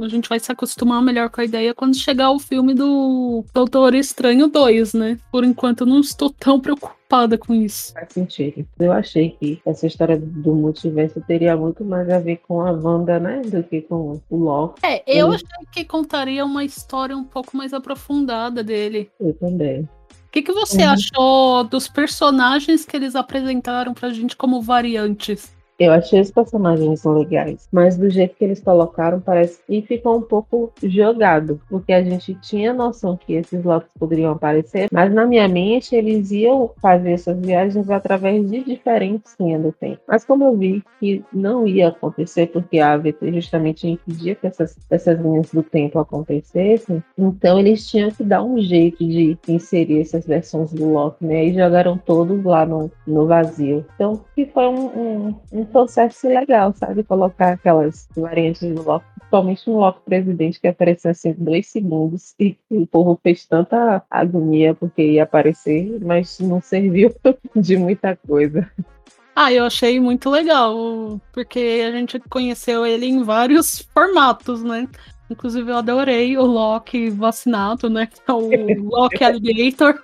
A 0.00 0.08
gente 0.08 0.26
vai 0.26 0.40
se 0.40 0.50
acostumar 0.50 1.02
melhor 1.02 1.28
com 1.28 1.42
a 1.42 1.44
ideia 1.44 1.74
quando 1.74 1.94
chegar 1.94 2.30
o 2.30 2.38
filme 2.38 2.72
do 2.72 3.44
Doutor 3.52 3.94
Estranho 3.94 4.48
2, 4.48 4.94
né? 4.94 5.18
Por 5.30 5.44
enquanto 5.44 5.82
eu 5.82 5.86
não 5.86 6.00
estou 6.00 6.30
tão 6.30 6.58
preocupada 6.58 7.36
com 7.36 7.52
isso. 7.52 7.92
Faz 7.92 8.10
sentido. 8.10 8.66
Eu 8.80 8.92
achei 8.92 9.36
que 9.38 9.60
essa 9.66 9.86
história 9.86 10.18
do 10.18 10.54
multiverso 10.54 11.20
teria 11.20 11.54
muito 11.54 11.84
mais 11.84 12.08
a 12.08 12.18
ver 12.18 12.38
com 12.48 12.62
a 12.62 12.70
Wanda, 12.70 13.20
né? 13.20 13.42
Do 13.42 13.62
que 13.62 13.82
com 13.82 14.18
o 14.30 14.36
Loki. 14.36 14.80
É, 14.82 15.02
eu 15.06 15.30
achei 15.30 15.46
que 15.70 15.84
contaria 15.84 16.46
uma 16.46 16.64
história 16.64 17.14
um 17.14 17.24
pouco 17.24 17.54
mais 17.54 17.74
aprofundada 17.74 18.64
dele. 18.64 19.10
Eu 19.20 19.34
também. 19.34 19.82
O 19.82 20.32
que, 20.32 20.40
que 20.40 20.52
você 20.52 20.82
uhum. 20.82 20.90
achou 20.92 21.64
dos 21.64 21.88
personagens 21.88 22.86
que 22.86 22.96
eles 22.96 23.14
apresentaram 23.14 23.92
pra 23.92 24.08
gente 24.08 24.34
como 24.34 24.62
variantes? 24.62 25.52
Eu 25.78 25.92
achei 25.92 26.20
os 26.20 26.30
personagens 26.30 27.04
legais, 27.04 27.68
mas 27.72 27.96
do 27.96 28.08
jeito 28.08 28.36
que 28.36 28.44
eles 28.44 28.60
colocaram, 28.60 29.20
parece 29.20 29.60
que 29.66 29.82
ficou 29.82 30.18
um 30.18 30.22
pouco 30.22 30.72
jogado, 30.82 31.60
porque 31.68 31.92
a 31.92 32.02
gente 32.02 32.34
tinha 32.34 32.72
noção 32.72 33.16
que 33.16 33.34
esses 33.34 33.64
lotes 33.64 33.90
poderiam 33.98 34.32
aparecer, 34.32 34.88
mas 34.92 35.12
na 35.12 35.26
minha 35.26 35.48
mente 35.48 35.96
eles 35.96 36.30
iam 36.30 36.70
fazer 36.80 37.12
essas 37.12 37.38
viagens 37.38 37.90
através 37.90 38.48
de 38.48 38.62
diferentes 38.62 39.34
linhas 39.40 39.62
do 39.62 39.72
tempo. 39.72 40.00
Mas 40.06 40.24
como 40.24 40.44
eu 40.44 40.56
vi 40.56 40.84
que 41.00 41.24
não 41.32 41.66
ia 41.66 41.88
acontecer, 41.88 42.48
porque 42.48 42.78
a 42.78 42.92
AVT 42.92 43.32
justamente 43.32 43.88
impedia 43.88 44.34
que 44.34 44.46
essas, 44.46 44.76
essas 44.90 45.18
linhas 45.20 45.50
do 45.50 45.62
tempo 45.62 45.98
acontecessem, 45.98 47.02
então 47.18 47.58
eles 47.58 47.88
tinham 47.88 48.10
que 48.10 48.22
dar 48.22 48.42
um 48.42 48.60
jeito 48.60 48.98
de 48.98 49.36
inserir 49.48 50.00
essas 50.00 50.26
versões 50.26 50.72
do 50.72 50.92
Loki, 50.92 51.24
né? 51.24 51.46
E 51.46 51.54
jogaram 51.54 51.96
todos 51.98 52.42
lá 52.44 52.64
no, 52.66 52.90
no 53.06 53.26
vazio. 53.26 53.84
Então, 53.94 54.24
que 54.34 54.46
foi 54.46 54.68
um, 54.68 54.86
um, 54.86 55.34
um 55.52 55.64
processo 55.72 56.28
legal, 56.28 56.72
sabe? 56.74 57.02
Colocar 57.02 57.54
aquelas 57.54 58.08
variantes 58.16 58.60
do 58.72 58.82
Loki, 58.82 59.06
principalmente 59.18 59.70
um 59.70 59.76
Loki 59.78 60.00
presidente 60.04 60.60
que 60.60 60.68
apareceu 60.68 61.10
assim 61.10 61.32
dois 61.32 61.66
segundos 61.66 62.34
e 62.38 62.56
o 62.70 62.86
povo 62.86 63.18
fez 63.22 63.46
tanta 63.46 64.02
agonia 64.10 64.74
porque 64.74 65.02
ia 65.02 65.22
aparecer, 65.22 65.98
mas 66.02 66.38
não 66.38 66.60
serviu 66.60 67.14
de 67.56 67.76
muita 67.76 68.16
coisa. 68.16 68.70
Ah, 69.34 69.50
eu 69.50 69.64
achei 69.64 69.98
muito 69.98 70.28
legal, 70.28 71.18
porque 71.32 71.82
a 71.86 71.90
gente 71.90 72.20
conheceu 72.20 72.84
ele 72.84 73.06
em 73.06 73.22
vários 73.22 73.80
formatos, 73.94 74.62
né? 74.62 74.86
Inclusive, 75.30 75.70
eu 75.70 75.76
adorei 75.76 76.36
o 76.36 76.42
Loki 76.44 77.08
vacinado, 77.08 77.88
né? 77.88 78.08
O 78.28 78.90
Loki 78.90 79.24
Alligator. 79.24 79.98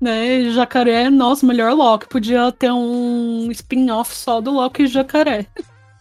Né? 0.00 0.50
Jacaré, 0.50 1.10
nossa, 1.10 1.46
melhor 1.46 1.72
Loki. 1.74 2.08
Podia 2.08 2.50
ter 2.52 2.72
um 2.72 3.50
spin-off 3.50 4.14
só 4.14 4.40
do 4.40 4.50
Loki 4.50 4.86
Jacaré. 4.86 5.46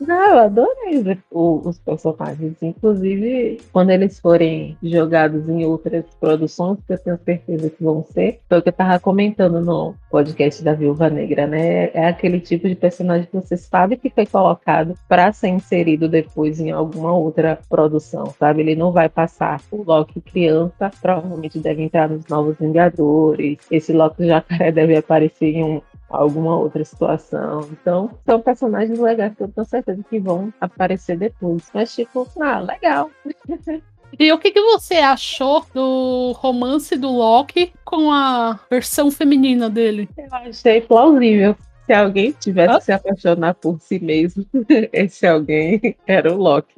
Não, 0.01 0.29
eu 0.29 0.39
adorei 0.39 1.03
ver 1.03 1.19
os 1.29 1.77
personagens. 1.77 2.57
Inclusive, 2.59 3.61
quando 3.71 3.91
eles 3.91 4.19
forem 4.19 4.75
jogados 4.81 5.47
em 5.47 5.63
outras 5.63 6.05
produções, 6.19 6.79
que 6.87 6.93
eu 6.93 6.97
tenho 6.97 7.19
certeza 7.23 7.69
que 7.69 7.83
vão 7.83 8.03
ser, 8.11 8.39
foi 8.49 8.57
o 8.57 8.61
que 8.63 8.69
eu 8.69 8.73
tava 8.73 8.99
comentando 8.99 9.61
no 9.61 9.93
podcast 10.09 10.63
da 10.63 10.73
Viúva 10.73 11.07
Negra, 11.07 11.45
né? 11.45 11.91
É 11.93 12.07
aquele 12.07 12.39
tipo 12.39 12.67
de 12.67 12.73
personagem 12.73 13.27
que 13.27 13.35
você 13.35 13.55
sabe 13.55 13.95
que 13.95 14.09
foi 14.09 14.25
colocado 14.25 14.95
para 15.07 15.31
ser 15.31 15.49
inserido 15.49 16.09
depois 16.09 16.59
em 16.59 16.71
alguma 16.71 17.13
outra 17.13 17.59
produção, 17.69 18.25
sabe? 18.39 18.61
Ele 18.61 18.75
não 18.75 18.91
vai 18.91 19.07
passar 19.07 19.61
o 19.69 19.83
Loki 19.83 20.19
criança, 20.19 20.89
provavelmente 20.99 21.59
deve 21.59 21.83
entrar 21.83 22.09
nos 22.09 22.25
Novos 22.25 22.57
Vingadores. 22.57 23.59
Esse 23.69 23.93
Loki 23.93 24.25
jacaré 24.25 24.71
deve 24.71 24.97
aparecer 24.97 25.57
em 25.57 25.63
um 25.63 25.81
alguma 26.11 26.57
outra 26.57 26.83
situação. 26.83 27.67
Então, 27.71 28.11
são 28.25 28.41
personagens 28.41 28.99
legais 28.99 29.35
que 29.35 29.43
eu 29.43 29.47
tenho 29.47 29.65
certeza 29.65 30.03
que 30.09 30.19
vão 30.19 30.53
aparecer 30.59 31.17
depois. 31.17 31.69
Mas, 31.73 31.93
tipo, 31.93 32.27
ah, 32.39 32.59
legal. 32.59 33.09
E 34.19 34.29
o 34.31 34.37
que, 34.37 34.51
que 34.51 34.61
você 34.61 34.95
achou 34.95 35.65
do 35.73 36.33
romance 36.33 36.97
do 36.97 37.09
Loki 37.09 37.71
com 37.85 38.11
a 38.11 38.59
versão 38.69 39.09
feminina 39.09 39.69
dele? 39.69 40.09
Eu 40.17 40.27
achei 40.33 40.81
plausível. 40.81 41.55
Se 41.91 41.95
alguém 41.95 42.31
tivesse 42.31 42.77
que 42.77 42.85
se 42.85 42.91
apaixonar 42.93 43.53
por 43.55 43.77
si 43.81 43.99
mesmo, 43.99 44.45
esse 44.93 45.27
alguém 45.27 45.97
era 46.07 46.33
o 46.33 46.37
Loki. 46.37 46.73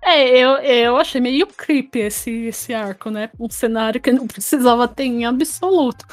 É, 0.00 0.26
eu, 0.26 0.52
eu 0.52 0.96
achei 0.96 1.20
meio 1.20 1.46
creepy 1.46 1.98
esse, 1.98 2.46
esse 2.46 2.72
arco, 2.72 3.10
né? 3.10 3.28
Um 3.38 3.50
cenário 3.50 4.00
que 4.00 4.10
não 4.10 4.26
precisava 4.26 4.88
ter 4.88 5.04
em 5.04 5.26
absoluto. 5.26 6.06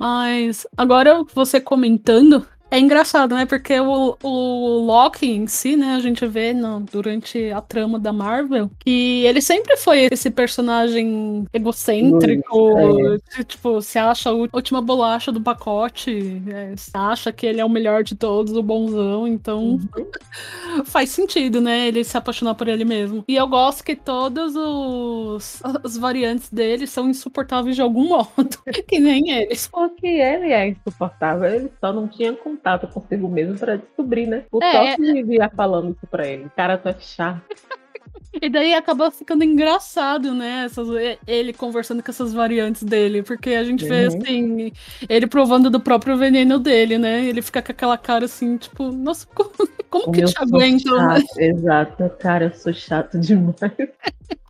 Mas 0.00 0.66
agora 0.76 1.22
você 1.32 1.60
comentando, 1.60 2.44
é 2.70 2.78
engraçado, 2.80 3.34
né? 3.34 3.46
Porque 3.46 3.78
o, 3.78 4.16
o 4.22 4.84
Loki 4.84 5.26
em 5.26 5.46
si, 5.46 5.76
né? 5.76 5.94
A 5.94 6.00
gente 6.00 6.26
vê 6.26 6.52
no, 6.52 6.80
durante 6.80 7.50
a 7.52 7.60
trama 7.60 7.98
da 7.98 8.12
Marvel 8.12 8.70
que 8.80 9.24
ele 9.24 9.40
sempre 9.40 9.76
foi 9.76 10.08
esse 10.10 10.30
personagem 10.30 11.46
egocêntrico, 11.52 13.18
é. 13.38 13.44
tipo, 13.44 13.80
se 13.80 13.98
acha 13.98 14.30
a 14.30 14.32
última 14.32 14.82
bolacha 14.82 15.30
do 15.30 15.40
pacote, 15.40 16.42
é, 16.48 16.74
se 16.76 16.90
acha 16.92 17.32
que 17.32 17.46
ele 17.46 17.60
é 17.60 17.64
o 17.64 17.70
melhor 17.70 18.02
de 18.02 18.16
todos, 18.16 18.56
o 18.56 18.62
bonzão, 18.62 19.28
então 19.28 19.62
uhum. 19.62 20.82
faz 20.84 21.10
sentido, 21.10 21.60
né? 21.60 21.86
Ele 21.86 22.02
se 22.02 22.16
apaixonar 22.16 22.56
por 22.56 22.66
ele 22.66 22.84
mesmo. 22.84 23.24
E 23.28 23.36
eu 23.36 23.46
gosto 23.46 23.84
que 23.84 23.94
todas 23.94 24.56
os, 24.56 25.62
as 25.84 25.96
variantes 25.96 26.50
dele 26.50 26.86
são 26.86 27.08
insuportáveis 27.08 27.76
de 27.76 27.82
algum 27.82 28.08
modo, 28.10 28.58
que 28.88 28.98
nem 28.98 29.30
eles. 29.30 29.68
Porque 29.68 30.06
ele 30.06 30.52
é 30.52 30.68
insuportável, 30.68 31.48
ele 31.48 31.70
só 31.80 31.92
não 31.92 32.08
tinha 32.08 32.32
contato 32.32 32.55
contato 32.56 32.88
consigo 32.88 33.28
mesmo 33.28 33.58
para 33.58 33.76
descobrir, 33.76 34.26
né? 34.26 34.44
O 34.50 34.62
é, 34.62 34.94
Top 34.96 35.02
vivia 35.02 35.50
falando 35.54 35.90
isso 35.90 36.06
pra 36.10 36.26
ele. 36.26 36.48
Cara, 36.56 36.78
tu 36.78 36.88
é 36.88 36.96
chato. 36.98 37.42
E 38.40 38.50
daí 38.50 38.74
acaba 38.74 39.10
ficando 39.10 39.42
engraçado, 39.44 40.34
né? 40.34 40.64
Essas, 40.66 40.88
ele 41.26 41.52
conversando 41.54 42.02
com 42.02 42.10
essas 42.10 42.34
variantes 42.34 42.82
dele, 42.82 43.22
porque 43.22 43.50
a 43.50 43.64
gente 43.64 43.84
uhum. 43.84 43.88
vê 43.88 44.06
assim, 44.06 44.72
ele 45.08 45.26
provando 45.26 45.70
do 45.70 45.80
próprio 45.80 46.18
veneno 46.18 46.58
dele, 46.58 46.98
né? 46.98 47.24
Ele 47.24 47.40
fica 47.40 47.62
com 47.62 47.72
aquela 47.72 47.96
cara 47.96 48.26
assim, 48.26 48.58
tipo, 48.58 48.92
nossa, 48.92 49.26
como, 49.34 49.50
como 49.88 50.12
que 50.12 50.24
te 50.24 50.34
aguentam? 50.38 50.98
Né? 51.08 51.22
Exato, 51.38 52.10
cara, 52.18 52.44
eu 52.44 52.54
sou 52.54 52.74
chato 52.74 53.18
demais. 53.18 53.56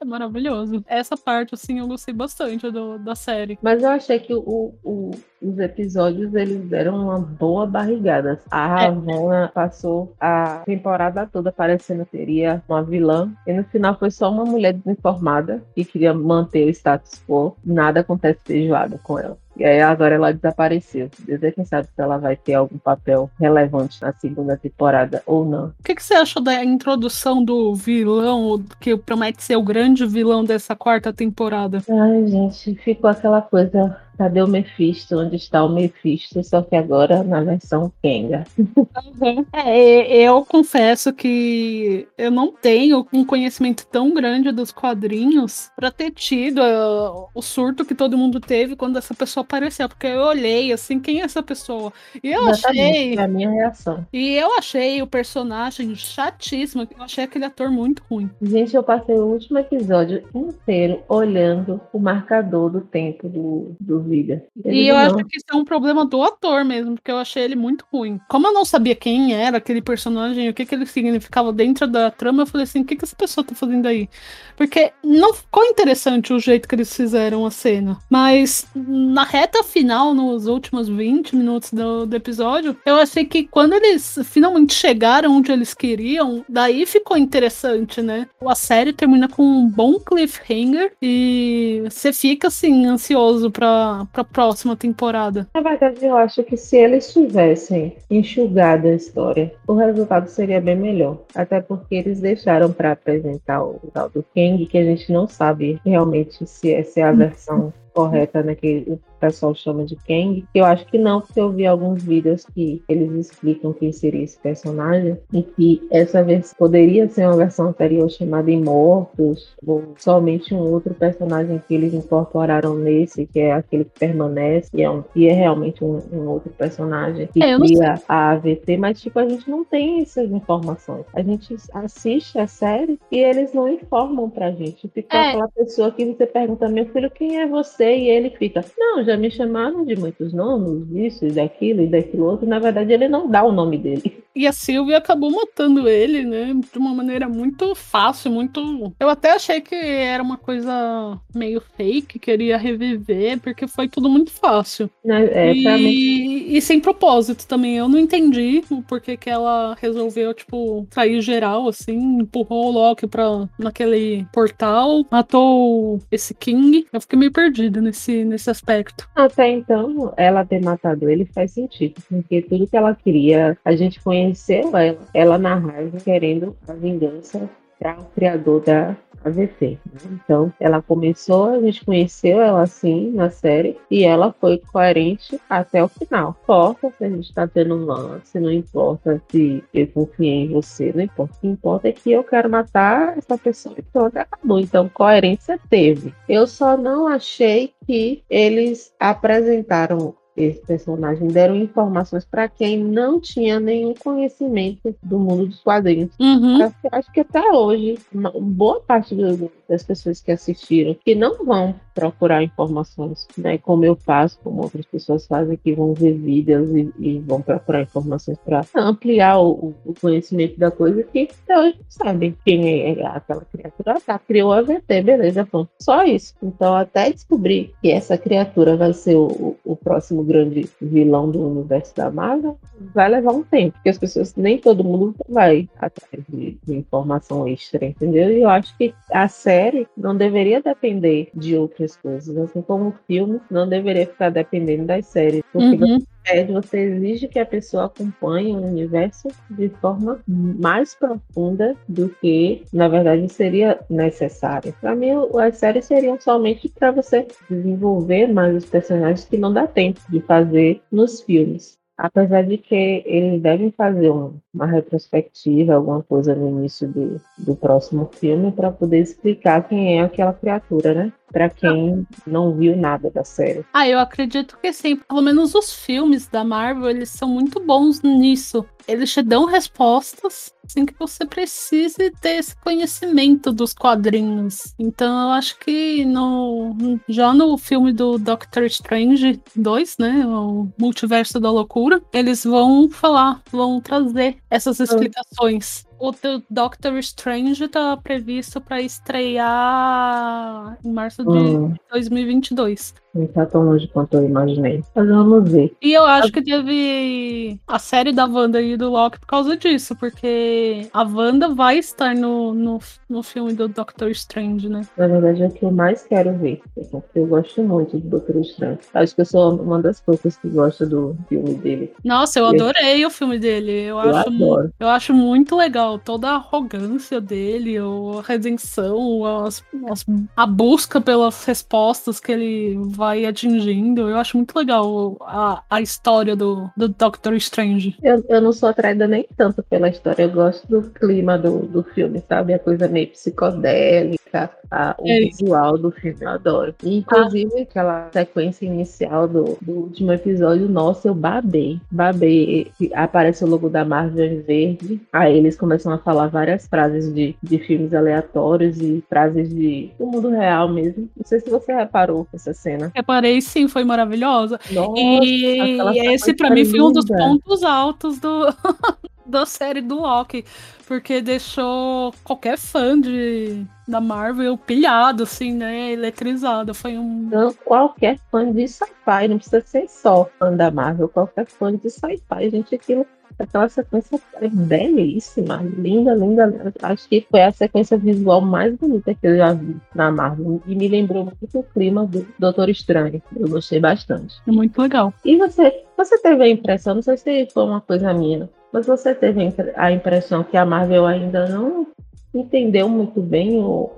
É 0.00 0.04
maravilhoso. 0.04 0.82
Essa 0.86 1.16
parte, 1.16 1.54
assim, 1.54 1.78
eu 1.78 1.86
gostei 1.86 2.14
bastante 2.14 2.70
do, 2.70 2.98
da 2.98 3.14
série. 3.14 3.58
Mas 3.62 3.82
eu 3.82 3.90
achei 3.90 4.18
que 4.18 4.34
o, 4.34 4.74
o, 4.82 5.10
os 5.40 5.58
episódios, 5.58 6.34
eles 6.34 6.60
deram 6.68 7.04
uma 7.04 7.18
boa 7.18 7.66
barrigada. 7.66 8.40
A 8.50 8.66
Ravonna 8.66 9.44
é. 9.44 9.48
passou 9.48 10.14
a 10.20 10.62
temporada 10.64 11.26
toda 11.26 11.52
parecendo 11.52 12.04
que 12.04 12.12
teria 12.12 12.62
uma 12.68 12.82
vilã. 12.82 13.32
E 13.46 13.52
no 13.52 13.64
final 13.64 13.98
foi 13.98 14.10
só 14.10 14.30
uma 14.30 14.44
mulher 14.44 14.74
desinformada 14.74 15.62
que 15.74 15.84
queria 15.84 16.14
manter 16.14 16.66
o 16.66 16.70
status 16.70 17.22
quo. 17.26 17.56
Nada 17.64 18.00
acontece 18.00 18.40
feijoada 18.44 18.98
com 18.98 19.18
ela. 19.18 19.38
E 19.58 19.64
aí 19.64 19.80
agora 19.80 20.14
ela 20.14 20.32
desapareceu. 20.32 21.10
Deus 21.18 21.42
é 21.42 21.50
quem 21.50 21.64
sabe 21.64 21.88
se 21.88 22.00
ela 22.00 22.16
vai 22.16 22.36
ter 22.36 22.54
algum 22.54 22.78
papel 22.78 23.28
relevante 23.40 24.00
na 24.00 24.12
segunda 24.12 24.56
temporada 24.56 25.22
ou 25.26 25.44
não. 25.44 25.66
O 25.80 25.82
que, 25.82 25.96
que 25.96 26.02
você 26.02 26.14
achou 26.14 26.40
da 26.40 26.64
introdução 26.64 27.44
do 27.44 27.74
vilão, 27.74 28.62
que 28.80 28.96
promete 28.96 29.42
ser 29.42 29.56
o 29.56 29.62
grande 29.62 30.06
vilão 30.06 30.44
dessa 30.44 30.76
quarta 30.76 31.12
temporada? 31.12 31.82
Ai, 31.90 32.26
gente, 32.28 32.76
ficou 32.76 33.10
aquela 33.10 33.42
coisa 33.42 33.96
Cadê 34.18 34.42
o 34.42 34.48
Mephisto? 34.48 35.16
Onde 35.16 35.36
está 35.36 35.64
o 35.64 35.68
Mephisto? 35.68 36.42
Só 36.42 36.60
que 36.60 36.74
agora 36.74 37.22
na 37.22 37.40
versão 37.40 37.92
Kenga. 38.02 38.44
Uhum. 38.58 39.46
É, 39.52 40.22
eu 40.22 40.44
confesso 40.44 41.12
que 41.12 42.08
eu 42.18 42.30
não 42.30 42.52
tenho 42.52 43.06
um 43.12 43.24
conhecimento 43.24 43.86
tão 43.86 44.12
grande 44.12 44.50
dos 44.50 44.72
quadrinhos 44.72 45.70
para 45.76 45.90
ter 45.90 46.10
tido 46.10 46.60
uh, 46.60 47.28
o 47.32 47.40
surto 47.40 47.84
que 47.84 47.94
todo 47.94 48.18
mundo 48.18 48.40
teve 48.40 48.74
quando 48.74 48.96
essa 48.96 49.14
pessoa 49.14 49.44
apareceu. 49.44 49.88
Porque 49.88 50.08
eu 50.08 50.20
olhei 50.20 50.72
assim, 50.72 50.98
quem 50.98 51.20
é 51.20 51.24
essa 51.24 51.42
pessoa? 51.42 51.92
E 52.22 52.32
eu 52.32 52.48
Exatamente, 52.48 52.90
achei. 52.90 53.18
A 53.18 53.28
minha 53.28 53.50
reação. 53.50 54.06
E 54.12 54.34
eu 54.34 54.58
achei 54.58 55.00
o 55.00 55.06
personagem 55.06 55.94
chatíssimo. 55.94 56.82
Eu 56.82 57.04
achei 57.04 57.22
aquele 57.22 57.44
ator 57.44 57.70
muito 57.70 58.02
ruim. 58.10 58.28
Gente, 58.42 58.74
eu 58.74 58.82
passei 58.82 59.14
o 59.14 59.26
último 59.26 59.58
episódio 59.58 60.24
inteiro 60.34 61.02
olhando 61.08 61.80
o 61.92 61.98
marcador 61.98 62.70
do 62.70 62.80
tempo 62.80 63.28
do, 63.28 63.76
do 63.78 64.07
ele 64.14 64.42
e 64.64 64.88
eu 64.88 64.94
não. 64.94 65.02
acho 65.02 65.16
que 65.16 65.36
isso 65.36 65.46
é 65.52 65.56
um 65.56 65.64
problema 65.64 66.04
do 66.04 66.22
ator 66.22 66.64
mesmo, 66.64 66.94
porque 66.94 67.10
eu 67.10 67.18
achei 67.18 67.42
ele 67.42 67.56
muito 67.56 67.84
ruim. 67.92 68.20
Como 68.28 68.46
eu 68.46 68.52
não 68.52 68.64
sabia 68.64 68.94
quem 68.94 69.34
era 69.34 69.58
aquele 69.58 69.82
personagem, 69.82 70.48
o 70.48 70.54
que, 70.54 70.64
que 70.64 70.74
ele 70.74 70.86
significava 70.86 71.52
dentro 71.52 71.86
da 71.86 72.10
trama, 72.10 72.42
eu 72.42 72.46
falei 72.46 72.64
assim: 72.64 72.80
o 72.80 72.84
que, 72.84 72.96
que 72.96 73.04
essa 73.04 73.16
pessoa 73.16 73.44
tá 73.44 73.54
fazendo 73.54 73.86
aí? 73.86 74.08
Porque 74.56 74.92
não 75.04 75.32
ficou 75.32 75.64
interessante 75.64 76.32
o 76.32 76.38
jeito 76.38 76.68
que 76.68 76.74
eles 76.74 76.94
fizeram 76.94 77.46
a 77.46 77.50
cena. 77.50 77.98
Mas 78.10 78.66
na 78.74 79.24
reta 79.24 79.62
final, 79.62 80.14
nos 80.14 80.46
últimos 80.46 80.88
20 80.88 81.36
minutos 81.36 81.72
do, 81.72 82.06
do 82.06 82.16
episódio, 82.16 82.76
eu 82.84 82.96
achei 82.96 83.24
que 83.24 83.44
quando 83.46 83.74
eles 83.74 84.18
finalmente 84.24 84.74
chegaram 84.74 85.36
onde 85.36 85.52
eles 85.52 85.74
queriam, 85.74 86.44
daí 86.48 86.86
ficou 86.86 87.16
interessante, 87.16 88.02
né? 88.02 88.26
A 88.44 88.54
série 88.54 88.92
termina 88.92 89.28
com 89.28 89.42
um 89.42 89.68
bom 89.68 89.98
cliffhanger 89.98 90.92
e 91.00 91.82
você 91.84 92.12
fica 92.12 92.48
assim, 92.48 92.86
ansioso 92.86 93.50
pra 93.50 93.97
para 94.06 94.22
a 94.22 94.24
próxima 94.24 94.76
temporada? 94.76 95.48
Na 95.54 95.60
verdade, 95.60 96.04
eu 96.04 96.16
acho 96.16 96.42
que 96.42 96.56
se 96.56 96.76
eles 96.76 97.12
tivessem 97.12 97.96
enxugado 98.10 98.88
a 98.88 98.94
história, 98.94 99.52
o 99.66 99.74
resultado 99.74 100.28
seria 100.28 100.60
bem 100.60 100.76
melhor. 100.76 101.18
Até 101.34 101.60
porque 101.60 101.96
eles 101.96 102.20
deixaram 102.20 102.72
para 102.72 102.92
apresentar 102.92 103.62
o 103.62 103.80
tal 103.92 104.08
do 104.08 104.24
Kang, 104.34 104.64
que 104.66 104.78
a 104.78 104.84
gente 104.84 105.12
não 105.12 105.26
sabe 105.26 105.80
realmente 105.84 106.46
se 106.46 106.72
essa 106.72 107.00
é 107.00 107.02
a 107.02 107.12
versão 107.12 107.72
correta, 107.98 108.42
né? 108.44 108.54
Que 108.54 108.84
o 108.86 109.00
pessoal 109.18 109.52
chama 109.54 109.84
de 109.84 109.96
Kang. 109.96 110.44
Eu 110.54 110.64
acho 110.64 110.86
que 110.86 110.96
não, 110.96 111.20
porque 111.20 111.40
eu 111.40 111.50
vi 111.50 111.66
alguns 111.66 112.02
vídeos 112.02 112.46
que 112.54 112.80
eles 112.88 113.10
explicam 113.12 113.72
quem 113.72 113.90
seria 113.90 114.22
esse 114.22 114.38
personagem 114.38 115.18
e 115.32 115.42
que 115.42 115.82
essa 115.90 116.22
versão 116.22 116.56
poderia 116.56 117.08
ser 117.08 117.26
uma 117.26 117.36
versão 117.36 117.68
anterior 117.68 118.08
chamada 118.08 118.50
Imortos, 118.50 119.56
ou 119.66 119.94
somente 119.98 120.54
um 120.54 120.60
outro 120.60 120.94
personagem 120.94 121.60
que 121.66 121.74
eles 121.74 121.92
incorporaram 121.92 122.74
nesse, 122.74 123.26
que 123.26 123.40
é 123.40 123.52
aquele 123.52 123.84
que 123.84 123.98
permanece, 123.98 124.70
e 124.72 124.82
é, 124.82 124.90
um, 124.90 125.02
e 125.16 125.26
é 125.26 125.32
realmente 125.32 125.82
um, 125.82 126.00
um 126.12 126.28
outro 126.28 126.50
personagem 126.50 127.26
que 127.26 127.42
é, 127.42 127.56
cria 127.56 128.00
a 128.08 128.30
AVT, 128.30 128.76
mas 128.76 129.00
tipo, 129.00 129.18
a 129.18 129.28
gente 129.28 129.50
não 129.50 129.64
tem 129.64 130.02
essas 130.02 130.30
informações. 130.30 131.04
A 131.14 131.22
gente 131.22 131.56
assiste 131.72 132.38
a 132.38 132.46
série 132.46 132.98
e 133.10 133.18
eles 133.18 133.52
não 133.52 133.68
informam 133.68 134.30
pra 134.30 134.52
gente. 134.52 134.88
Fica 134.88 135.16
é. 135.16 135.28
aquela 135.30 135.48
pessoa 135.48 135.90
que 135.90 136.04
você 136.04 136.26
pergunta, 136.26 136.68
meu 136.68 136.86
filho, 136.86 137.10
quem 137.10 137.40
é 137.40 137.46
você? 137.46 137.87
E 137.96 138.08
ele 138.08 138.30
fica, 138.30 138.64
não, 138.78 139.04
já 139.04 139.16
me 139.16 139.30
chamaram 139.30 139.84
de 139.84 139.96
muitos 139.96 140.32
nomes, 140.32 140.88
isso 140.92 141.26
e 141.26 141.30
daquilo 141.30 141.82
e 141.82 141.86
daquilo 141.86 142.26
outro. 142.26 142.46
Na 142.46 142.58
verdade, 142.58 142.92
ele 142.92 143.08
não 143.08 143.28
dá 143.28 143.44
o 143.44 143.52
nome 143.52 143.78
dele. 143.78 144.24
E 144.38 144.46
a 144.46 144.52
Sylvia 144.52 144.98
acabou 144.98 145.32
matando 145.32 145.88
ele, 145.88 146.22
né? 146.22 146.54
De 146.72 146.78
uma 146.78 146.94
maneira 146.94 147.28
muito 147.28 147.74
fácil, 147.74 148.30
muito. 148.30 148.94
Eu 149.00 149.08
até 149.08 149.32
achei 149.32 149.60
que 149.60 149.74
era 149.74 150.22
uma 150.22 150.36
coisa 150.36 151.18
meio 151.34 151.60
fake, 151.76 152.20
queria 152.20 152.56
reviver, 152.56 153.40
porque 153.40 153.66
foi 153.66 153.88
tudo 153.88 154.08
muito 154.08 154.30
fácil. 154.30 154.88
É, 155.04 155.52
e... 155.52 156.56
e, 156.56 156.62
sem 156.62 156.78
propósito 156.78 157.48
também. 157.48 157.78
Eu 157.78 157.88
não 157.88 157.98
entendi 157.98 158.62
o 158.70 158.80
porquê 158.80 159.16
que 159.16 159.28
ela 159.28 159.76
resolveu, 159.80 160.32
tipo, 160.32 160.86
trair 160.88 161.20
geral, 161.20 161.66
assim, 161.66 162.20
empurrou 162.20 162.66
o 162.66 162.70
Loki 162.70 163.08
pra, 163.08 163.48
naquele 163.58 164.24
portal, 164.32 165.04
matou 165.10 165.98
esse 166.12 166.32
King. 166.32 166.86
Eu 166.92 167.00
fiquei 167.00 167.18
meio 167.18 167.32
perdida 167.32 167.77
nesse, 167.80 168.24
nesse 168.24 168.50
aspecto. 168.50 169.08
Até 169.14 169.50
então, 169.50 170.12
ela 170.16 170.44
ter 170.44 170.62
matado 170.62 171.08
ele 171.08 171.24
faz 171.24 171.52
sentido, 171.52 172.00
porque 172.08 172.42
tudo 172.42 172.66
que 172.66 172.76
ela 172.76 172.94
queria, 172.94 173.56
a 173.64 173.74
gente 173.74 174.00
conhece 174.00 174.28
conheceu 174.28 174.76
ela, 174.76 174.98
ela 175.14 175.38
na 175.38 175.54
raiva, 175.54 175.98
querendo 175.98 176.56
a 176.66 176.72
vingança 176.72 177.48
para 177.78 177.98
o 178.00 178.04
criador 178.06 178.62
da 178.62 178.96
AVP. 179.24 179.78
Né? 179.92 180.18
Então, 180.24 180.52
ela 180.60 180.82
começou, 180.82 181.50
a 181.50 181.60
gente 181.60 181.84
conheceu 181.84 182.40
ela 182.40 182.62
assim 182.62 183.10
na 183.10 183.30
série 183.30 183.76
e 183.90 184.04
ela 184.04 184.34
foi 184.40 184.58
coerente 184.58 185.40
até 185.48 185.82
o 185.82 185.88
final. 185.88 186.36
Importa 186.42 186.92
se 186.96 187.04
a 187.04 187.08
gente 187.08 187.28
está 187.28 187.46
tendo 187.46 187.74
um 187.74 187.84
lance, 187.84 188.38
não 188.38 188.50
importa 188.50 189.22
se 189.30 189.62
eu 189.72 189.86
confiei 189.88 190.44
em 190.44 190.52
você, 190.52 190.92
não 190.94 191.02
importa. 191.02 191.34
O 191.36 191.40
que 191.40 191.46
importa 191.46 191.88
é 191.88 191.92
que 191.92 192.12
eu 192.12 192.24
quero 192.24 192.48
matar 192.48 193.16
essa 193.18 193.36
pessoa 193.36 193.74
e 193.78 193.82
pronto, 193.82 194.16
acabou. 194.16 194.58
Então, 194.58 194.88
coerência 194.88 195.58
teve. 195.68 196.14
Eu 196.28 196.46
só 196.46 196.76
não 196.76 197.06
achei 197.06 197.72
que 197.86 198.22
eles 198.28 198.92
apresentaram 198.98 200.14
esse 200.38 200.60
personagem 200.60 201.28
deram 201.28 201.56
informações 201.56 202.24
para 202.24 202.48
quem 202.48 202.82
não 202.82 203.20
tinha 203.20 203.58
nenhum 203.60 203.94
conhecimento 203.94 204.94
do 205.02 205.18
mundo 205.18 205.46
dos 205.46 205.60
quadrinhos. 205.60 206.10
Uhum. 206.18 206.60
Eu 206.60 206.72
acho 206.92 207.12
que 207.12 207.20
até 207.20 207.42
hoje, 207.52 207.98
uma 208.12 208.30
boa 208.30 208.80
parte 208.80 209.14
do, 209.14 209.50
das 209.68 209.82
pessoas 209.82 210.20
que 210.20 210.32
assistiram, 210.32 210.94
que 210.94 211.14
não 211.14 211.44
vão 211.44 211.74
procurar 211.94 212.42
informações, 212.42 213.26
né, 213.36 213.58
como 213.58 213.84
eu 213.84 213.96
faço, 213.96 214.38
como 214.42 214.62
outras 214.62 214.86
pessoas 214.86 215.26
fazem, 215.26 215.56
que 215.56 215.74
vão 215.74 215.92
ver 215.94 216.12
vídeos 216.12 216.70
e, 216.70 216.92
e 216.98 217.18
vão 217.18 217.42
procurar 217.42 217.82
informações 217.82 218.38
para 218.38 218.64
ampliar 218.76 219.40
o, 219.40 219.74
o, 219.84 219.94
conhecimento 220.00 220.58
da 220.58 220.70
coisa, 220.70 221.02
que 221.02 221.28
até 221.44 221.58
hoje 221.58 221.76
não 221.78 221.84
sabem 221.88 222.36
quem 222.44 222.92
é, 222.92 223.06
aquela 223.06 223.44
criatura. 223.44 223.94
Ah, 223.96 224.00
tá, 224.00 224.18
criou 224.18 224.52
a 224.52 224.62
VT, 224.62 225.02
beleza, 225.02 225.44
pronto. 225.44 225.70
Só 225.80 226.04
isso. 226.04 226.34
Então, 226.42 226.76
até 226.76 227.10
descobrir 227.10 227.74
que 227.82 227.90
essa 227.90 228.16
criatura 228.16 228.76
vai 228.76 228.92
ser 228.92 229.16
o 229.16 229.56
próximo 229.82 230.22
grande 230.22 230.68
vilão 230.80 231.30
do 231.30 231.46
universo 231.46 231.94
da 231.94 232.10
Marvel, 232.10 232.58
vai 232.94 233.08
levar 233.08 233.32
um 233.32 233.42
tempo, 233.42 233.74
porque 233.74 233.88
as 233.88 233.98
pessoas, 233.98 234.34
nem 234.36 234.58
todo 234.58 234.84
mundo 234.84 235.14
vai 235.28 235.68
atrás 235.78 236.24
de, 236.28 236.58
de 236.64 236.76
informação 236.76 237.46
extra, 237.46 237.84
entendeu? 237.84 238.30
E 238.30 238.42
eu 238.42 238.48
acho 238.48 238.76
que 238.76 238.94
a 239.12 239.28
série 239.28 239.86
não 239.96 240.16
deveria 240.16 240.62
depender 240.62 241.30
de 241.34 241.56
outras 241.56 241.96
coisas, 241.96 242.36
assim 242.36 242.62
como 242.62 242.88
o 242.88 242.94
filme 243.06 243.40
não 243.50 243.68
deveria 243.68 244.06
ficar 244.06 244.30
dependendo 244.30 244.86
das 244.86 245.06
séries, 245.06 245.42
porque 245.52 245.82
uhum. 245.82 245.98
Você, 246.28 246.44
você 246.44 246.78
exige 246.80 247.28
que 247.28 247.38
a 247.38 247.46
pessoa 247.46 247.86
acompanhe 247.86 248.52
o 248.52 248.60
universo 248.60 249.28
de 249.50 249.70
forma 249.80 250.20
mais 250.26 250.94
profunda 250.94 251.74
do 251.88 252.10
que, 252.20 252.64
na 252.72 252.88
verdade, 252.88 253.28
seria 253.32 253.80
necessário. 253.88 254.74
Para 254.80 254.94
mim, 254.94 255.12
as 255.40 255.56
séries 255.56 255.86
seriam 255.86 256.20
somente 256.20 256.68
para 256.68 256.90
você 256.90 257.26
desenvolver 257.48 258.26
mais 258.26 258.54
os 258.54 258.66
personagens 258.66 259.24
que 259.24 259.38
não 259.38 259.52
dá 259.52 259.66
tempo 259.66 260.00
de 260.10 260.18
de 260.18 260.26
fazer 260.26 260.82
nos 260.90 261.22
filmes. 261.22 261.78
Apesar 261.96 262.42
de 262.42 262.58
que 262.58 263.02
eles 263.06 263.42
devem 263.42 263.72
fazer 263.72 264.10
uma 264.10 264.66
retrospectiva, 264.66 265.74
alguma 265.74 266.00
coisa 266.00 266.32
no 266.32 266.48
início 266.48 266.86
do, 266.86 267.20
do 267.38 267.56
próximo 267.56 268.08
filme, 268.12 268.52
para 268.52 268.70
poder 268.70 269.00
explicar 269.00 269.66
quem 269.68 269.98
é 269.98 270.02
aquela 270.02 270.32
criatura, 270.32 270.94
né? 270.94 271.12
Para 271.32 271.50
quem 271.50 272.06
não 272.26 272.54
viu 272.54 272.76
nada 272.76 273.10
da 273.10 273.24
série. 273.24 273.64
Ah, 273.72 273.88
eu 273.88 273.98
acredito 273.98 274.58
que 274.60 274.72
sim. 274.72 274.96
Pelo 274.96 275.20
menos 275.20 275.54
os 275.54 275.72
filmes 275.72 276.26
da 276.26 276.42
Marvel, 276.42 276.88
eles 276.88 277.10
são 277.10 277.28
muito 277.28 277.60
bons 277.60 278.02
nisso. 278.02 278.64
Eles 278.86 279.12
te 279.12 279.20
dão 279.20 279.44
respostas 279.44 280.54
assim 280.64 280.84
que 280.84 280.94
você 280.98 281.24
precise 281.24 282.10
ter 282.20 282.36
esse 282.36 282.54
conhecimento 282.56 283.52
dos 283.52 283.72
quadrinhos. 283.72 284.74
Então 284.78 285.28
eu 285.28 285.32
acho 285.32 285.58
que 285.58 286.04
no 286.04 286.98
já 287.08 287.32
no 287.32 287.56
filme 287.56 287.92
do 287.92 288.18
Doctor 288.18 288.64
Strange 288.64 289.40
2, 289.56 289.96
né, 289.98 290.26
o 290.26 290.68
Multiverso 290.78 291.40
da 291.40 291.50
Loucura, 291.50 292.02
eles 292.12 292.44
vão 292.44 292.88
falar, 292.90 293.42
vão 293.50 293.80
trazer 293.80 294.36
essas 294.50 294.78
explicações. 294.80 295.87
O 295.98 296.12
Doctor 296.48 296.96
Strange 296.98 297.66
tá 297.68 297.96
previsto 297.96 298.60
para 298.60 298.80
estrear 298.80 300.78
em 300.84 300.92
março 300.92 301.24
de 301.24 301.30
hum. 301.30 301.74
2022. 301.90 302.94
Não 303.14 303.26
tá 303.26 303.46
tão 303.46 303.62
longe 303.62 303.88
quanto 303.88 304.14
eu 304.14 304.24
imaginei. 304.24 304.84
Mas 304.94 305.08
vamos 305.08 305.50
ver. 305.50 305.74
E 305.82 305.92
eu 305.92 306.04
acho 306.04 306.30
que 306.30 306.42
teve 306.42 307.58
a 307.66 307.78
série 307.78 308.12
da 308.12 308.26
Wanda 308.26 308.60
e 308.60 308.76
do 308.76 308.90
Loki 308.90 309.18
por 309.18 309.26
causa 309.26 309.56
disso, 309.56 309.96
porque 309.96 310.86
a 310.92 311.02
Wanda 311.02 311.48
vai 311.48 311.78
estar 311.78 312.14
no, 312.14 312.54
no, 312.54 312.78
no 313.08 313.22
filme 313.22 313.54
do 313.54 313.66
Doctor 313.66 314.10
Strange, 314.10 314.68
né? 314.68 314.82
Na 314.96 315.08
verdade, 315.08 315.42
é 315.42 315.46
o 315.46 315.50
que 315.50 315.64
eu 315.64 315.72
mais 315.72 316.04
quero 316.04 316.32
ver. 316.34 316.60
Porque 316.90 317.18
eu 317.18 317.26
gosto 317.26 317.62
muito 317.62 317.98
do 317.98 318.08
Doctor 318.08 318.36
Strange. 318.42 318.80
Acho 318.94 319.14
que 319.14 319.22
eu 319.22 319.26
sou 319.26 319.56
uma 319.56 319.82
das 319.82 320.00
poucas 320.00 320.36
que 320.36 320.48
gosta 320.48 320.86
do 320.86 321.16
filme 321.28 321.54
dele. 321.54 321.92
Nossa, 322.04 322.38
eu 322.38 322.46
adorei 322.46 323.04
o 323.04 323.10
filme 323.10 323.38
dele. 323.38 323.72
Eu, 323.72 323.98
eu 323.98 324.16
acho, 324.16 324.28
adoro. 324.28 324.72
eu 324.78 324.88
acho 324.88 325.14
muito 325.14 325.56
legal 325.56 325.87
toda 325.96 326.28
a 326.30 326.34
arrogância 326.34 327.20
dele, 327.20 327.78
a 327.78 328.20
redenção, 328.26 329.24
as, 329.24 329.62
as, 329.88 330.04
a 330.36 330.44
busca 330.44 331.00
pelas 331.00 331.44
respostas 331.44 332.18
que 332.18 332.32
ele 332.32 332.76
vai 332.88 333.24
atingindo. 333.24 334.08
Eu 334.08 334.16
acho 334.16 334.36
muito 334.36 334.58
legal 334.58 335.16
a, 335.20 335.62
a 335.70 335.80
história 335.80 336.34
do, 336.34 336.68
do 336.76 336.88
Doctor 336.88 337.34
Strange. 337.34 337.96
Eu, 338.02 338.24
eu 338.28 338.40
não 338.40 338.52
sou 338.52 338.68
atraída 338.68 339.06
nem 339.06 339.24
tanto 339.36 339.62
pela 339.62 339.88
história, 339.88 340.24
eu 340.24 340.30
gosto 340.30 340.66
do 340.66 340.82
clima 340.90 341.38
do, 341.38 341.60
do 341.60 341.84
filme, 341.84 342.22
sabe? 342.28 342.54
A 342.54 342.58
coisa 342.58 342.88
meio 342.88 343.08
psicodélica, 343.08 344.50
a, 344.70 344.94
o 344.98 345.08
é 345.08 345.20
visual 345.20 345.78
do 345.78 345.90
filme, 345.90 346.18
eu 346.20 346.28
adoro. 346.28 346.74
E, 346.82 346.98
inclusive, 346.98 347.52
ah. 347.58 347.62
aquela 347.62 348.10
sequência 348.12 348.66
inicial 348.66 349.28
do, 349.28 349.56
do 349.62 349.72
último 349.72 350.12
episódio, 350.12 350.68
nossa, 350.68 351.08
eu 351.08 351.14
babei. 351.14 351.80
Babei. 351.90 352.70
Aparece 352.94 353.44
o 353.44 353.46
logo 353.46 353.68
da 353.68 353.84
Marvel 353.84 354.24
em 354.24 354.40
verde, 354.40 355.00
aí 355.12 355.36
eles 355.36 355.56
começam 355.56 355.77
a 355.86 355.98
falar 355.98 356.28
várias 356.28 356.66
frases 356.66 357.12
de, 357.12 357.36
de 357.42 357.58
filmes 357.58 357.94
aleatórios 357.94 358.80
e 358.80 359.02
frases 359.08 359.48
de, 359.48 359.90
do 359.98 360.06
mundo 360.06 360.30
real 360.30 360.68
mesmo. 360.68 361.08
Não 361.16 361.24
sei 361.24 361.40
se 361.40 361.50
você 361.50 361.74
reparou 361.74 362.26
essa 362.32 362.52
cena. 362.52 362.90
Reparei 362.94 363.40
sim, 363.40 363.68
foi 363.68 363.84
maravilhosa. 363.84 364.58
Nossa, 364.70 365.00
e 365.00 366.12
esse 366.12 366.34
para 366.34 366.50
mim 366.50 366.64
foi 366.64 366.80
um 366.80 366.92
dos 366.92 367.06
pontos 367.06 367.62
altos 367.62 368.18
do 368.18 368.46
da 369.28 369.44
série 369.44 369.82
do 369.82 370.00
Loki, 370.00 370.44
porque 370.86 371.20
deixou 371.20 372.14
qualquer 372.24 372.56
fã 372.56 372.98
de 372.98 373.66
da 373.86 374.00
Marvel 374.00 374.56
pilhado, 374.56 375.22
assim, 375.22 375.52
né? 375.52 375.92
Eletrizado. 375.92 376.74
Foi 376.74 376.96
um. 376.98 377.30
Qualquer 377.64 378.18
fã 378.30 378.50
de 378.50 378.66
sci-fi, 378.66 379.28
não 379.28 379.36
precisa 379.36 379.60
ser 379.62 379.88
só 379.88 380.28
fã 380.38 380.54
da 380.54 380.70
Marvel, 380.70 381.08
qualquer 381.08 381.46
fã 381.46 381.74
de 381.74 381.90
sci-fi, 381.90 382.50
gente, 382.50 382.74
aquilo 382.74 383.06
aquela 383.42 383.68
sequência 383.68 384.20
é 384.34 384.48
belíssima, 384.48 385.62
linda, 385.62 386.14
linda, 386.14 386.46
linda. 386.46 386.72
Acho 386.82 387.08
que 387.08 387.26
foi 387.30 387.42
a 387.42 387.52
sequência 387.52 387.96
visual 387.96 388.40
mais 388.40 388.74
bonita 388.76 389.14
que 389.14 389.26
eu 389.26 389.36
já 389.36 389.52
vi 389.52 389.76
na 389.94 390.10
Marvel. 390.10 390.60
E 390.66 390.74
me 390.74 390.88
lembrou 390.88 391.24
muito 391.24 391.58
o 391.58 391.62
clima 391.62 392.06
do 392.06 392.26
Doutor 392.38 392.68
Estranho. 392.68 393.22
Eu 393.36 393.48
gostei 393.48 393.80
bastante. 393.80 394.36
É 394.46 394.50
muito 394.50 394.80
legal. 394.80 395.12
E 395.24 395.36
você, 395.36 395.84
você 395.96 396.18
teve 396.18 396.42
a 396.42 396.48
impressão, 396.48 396.94
não 396.94 397.02
sei 397.02 397.16
se 397.16 397.48
foi 397.52 397.64
uma 397.64 397.80
coisa 397.80 398.12
minha, 398.12 398.48
mas 398.72 398.86
você 398.86 399.14
teve 399.14 399.54
a 399.76 399.92
impressão 399.92 400.44
que 400.44 400.56
a 400.56 400.64
Marvel 400.64 401.06
ainda 401.06 401.48
não 401.48 401.86
entendeu 402.34 402.88
muito 402.88 403.20
bem 403.20 403.58
o, 403.58 403.90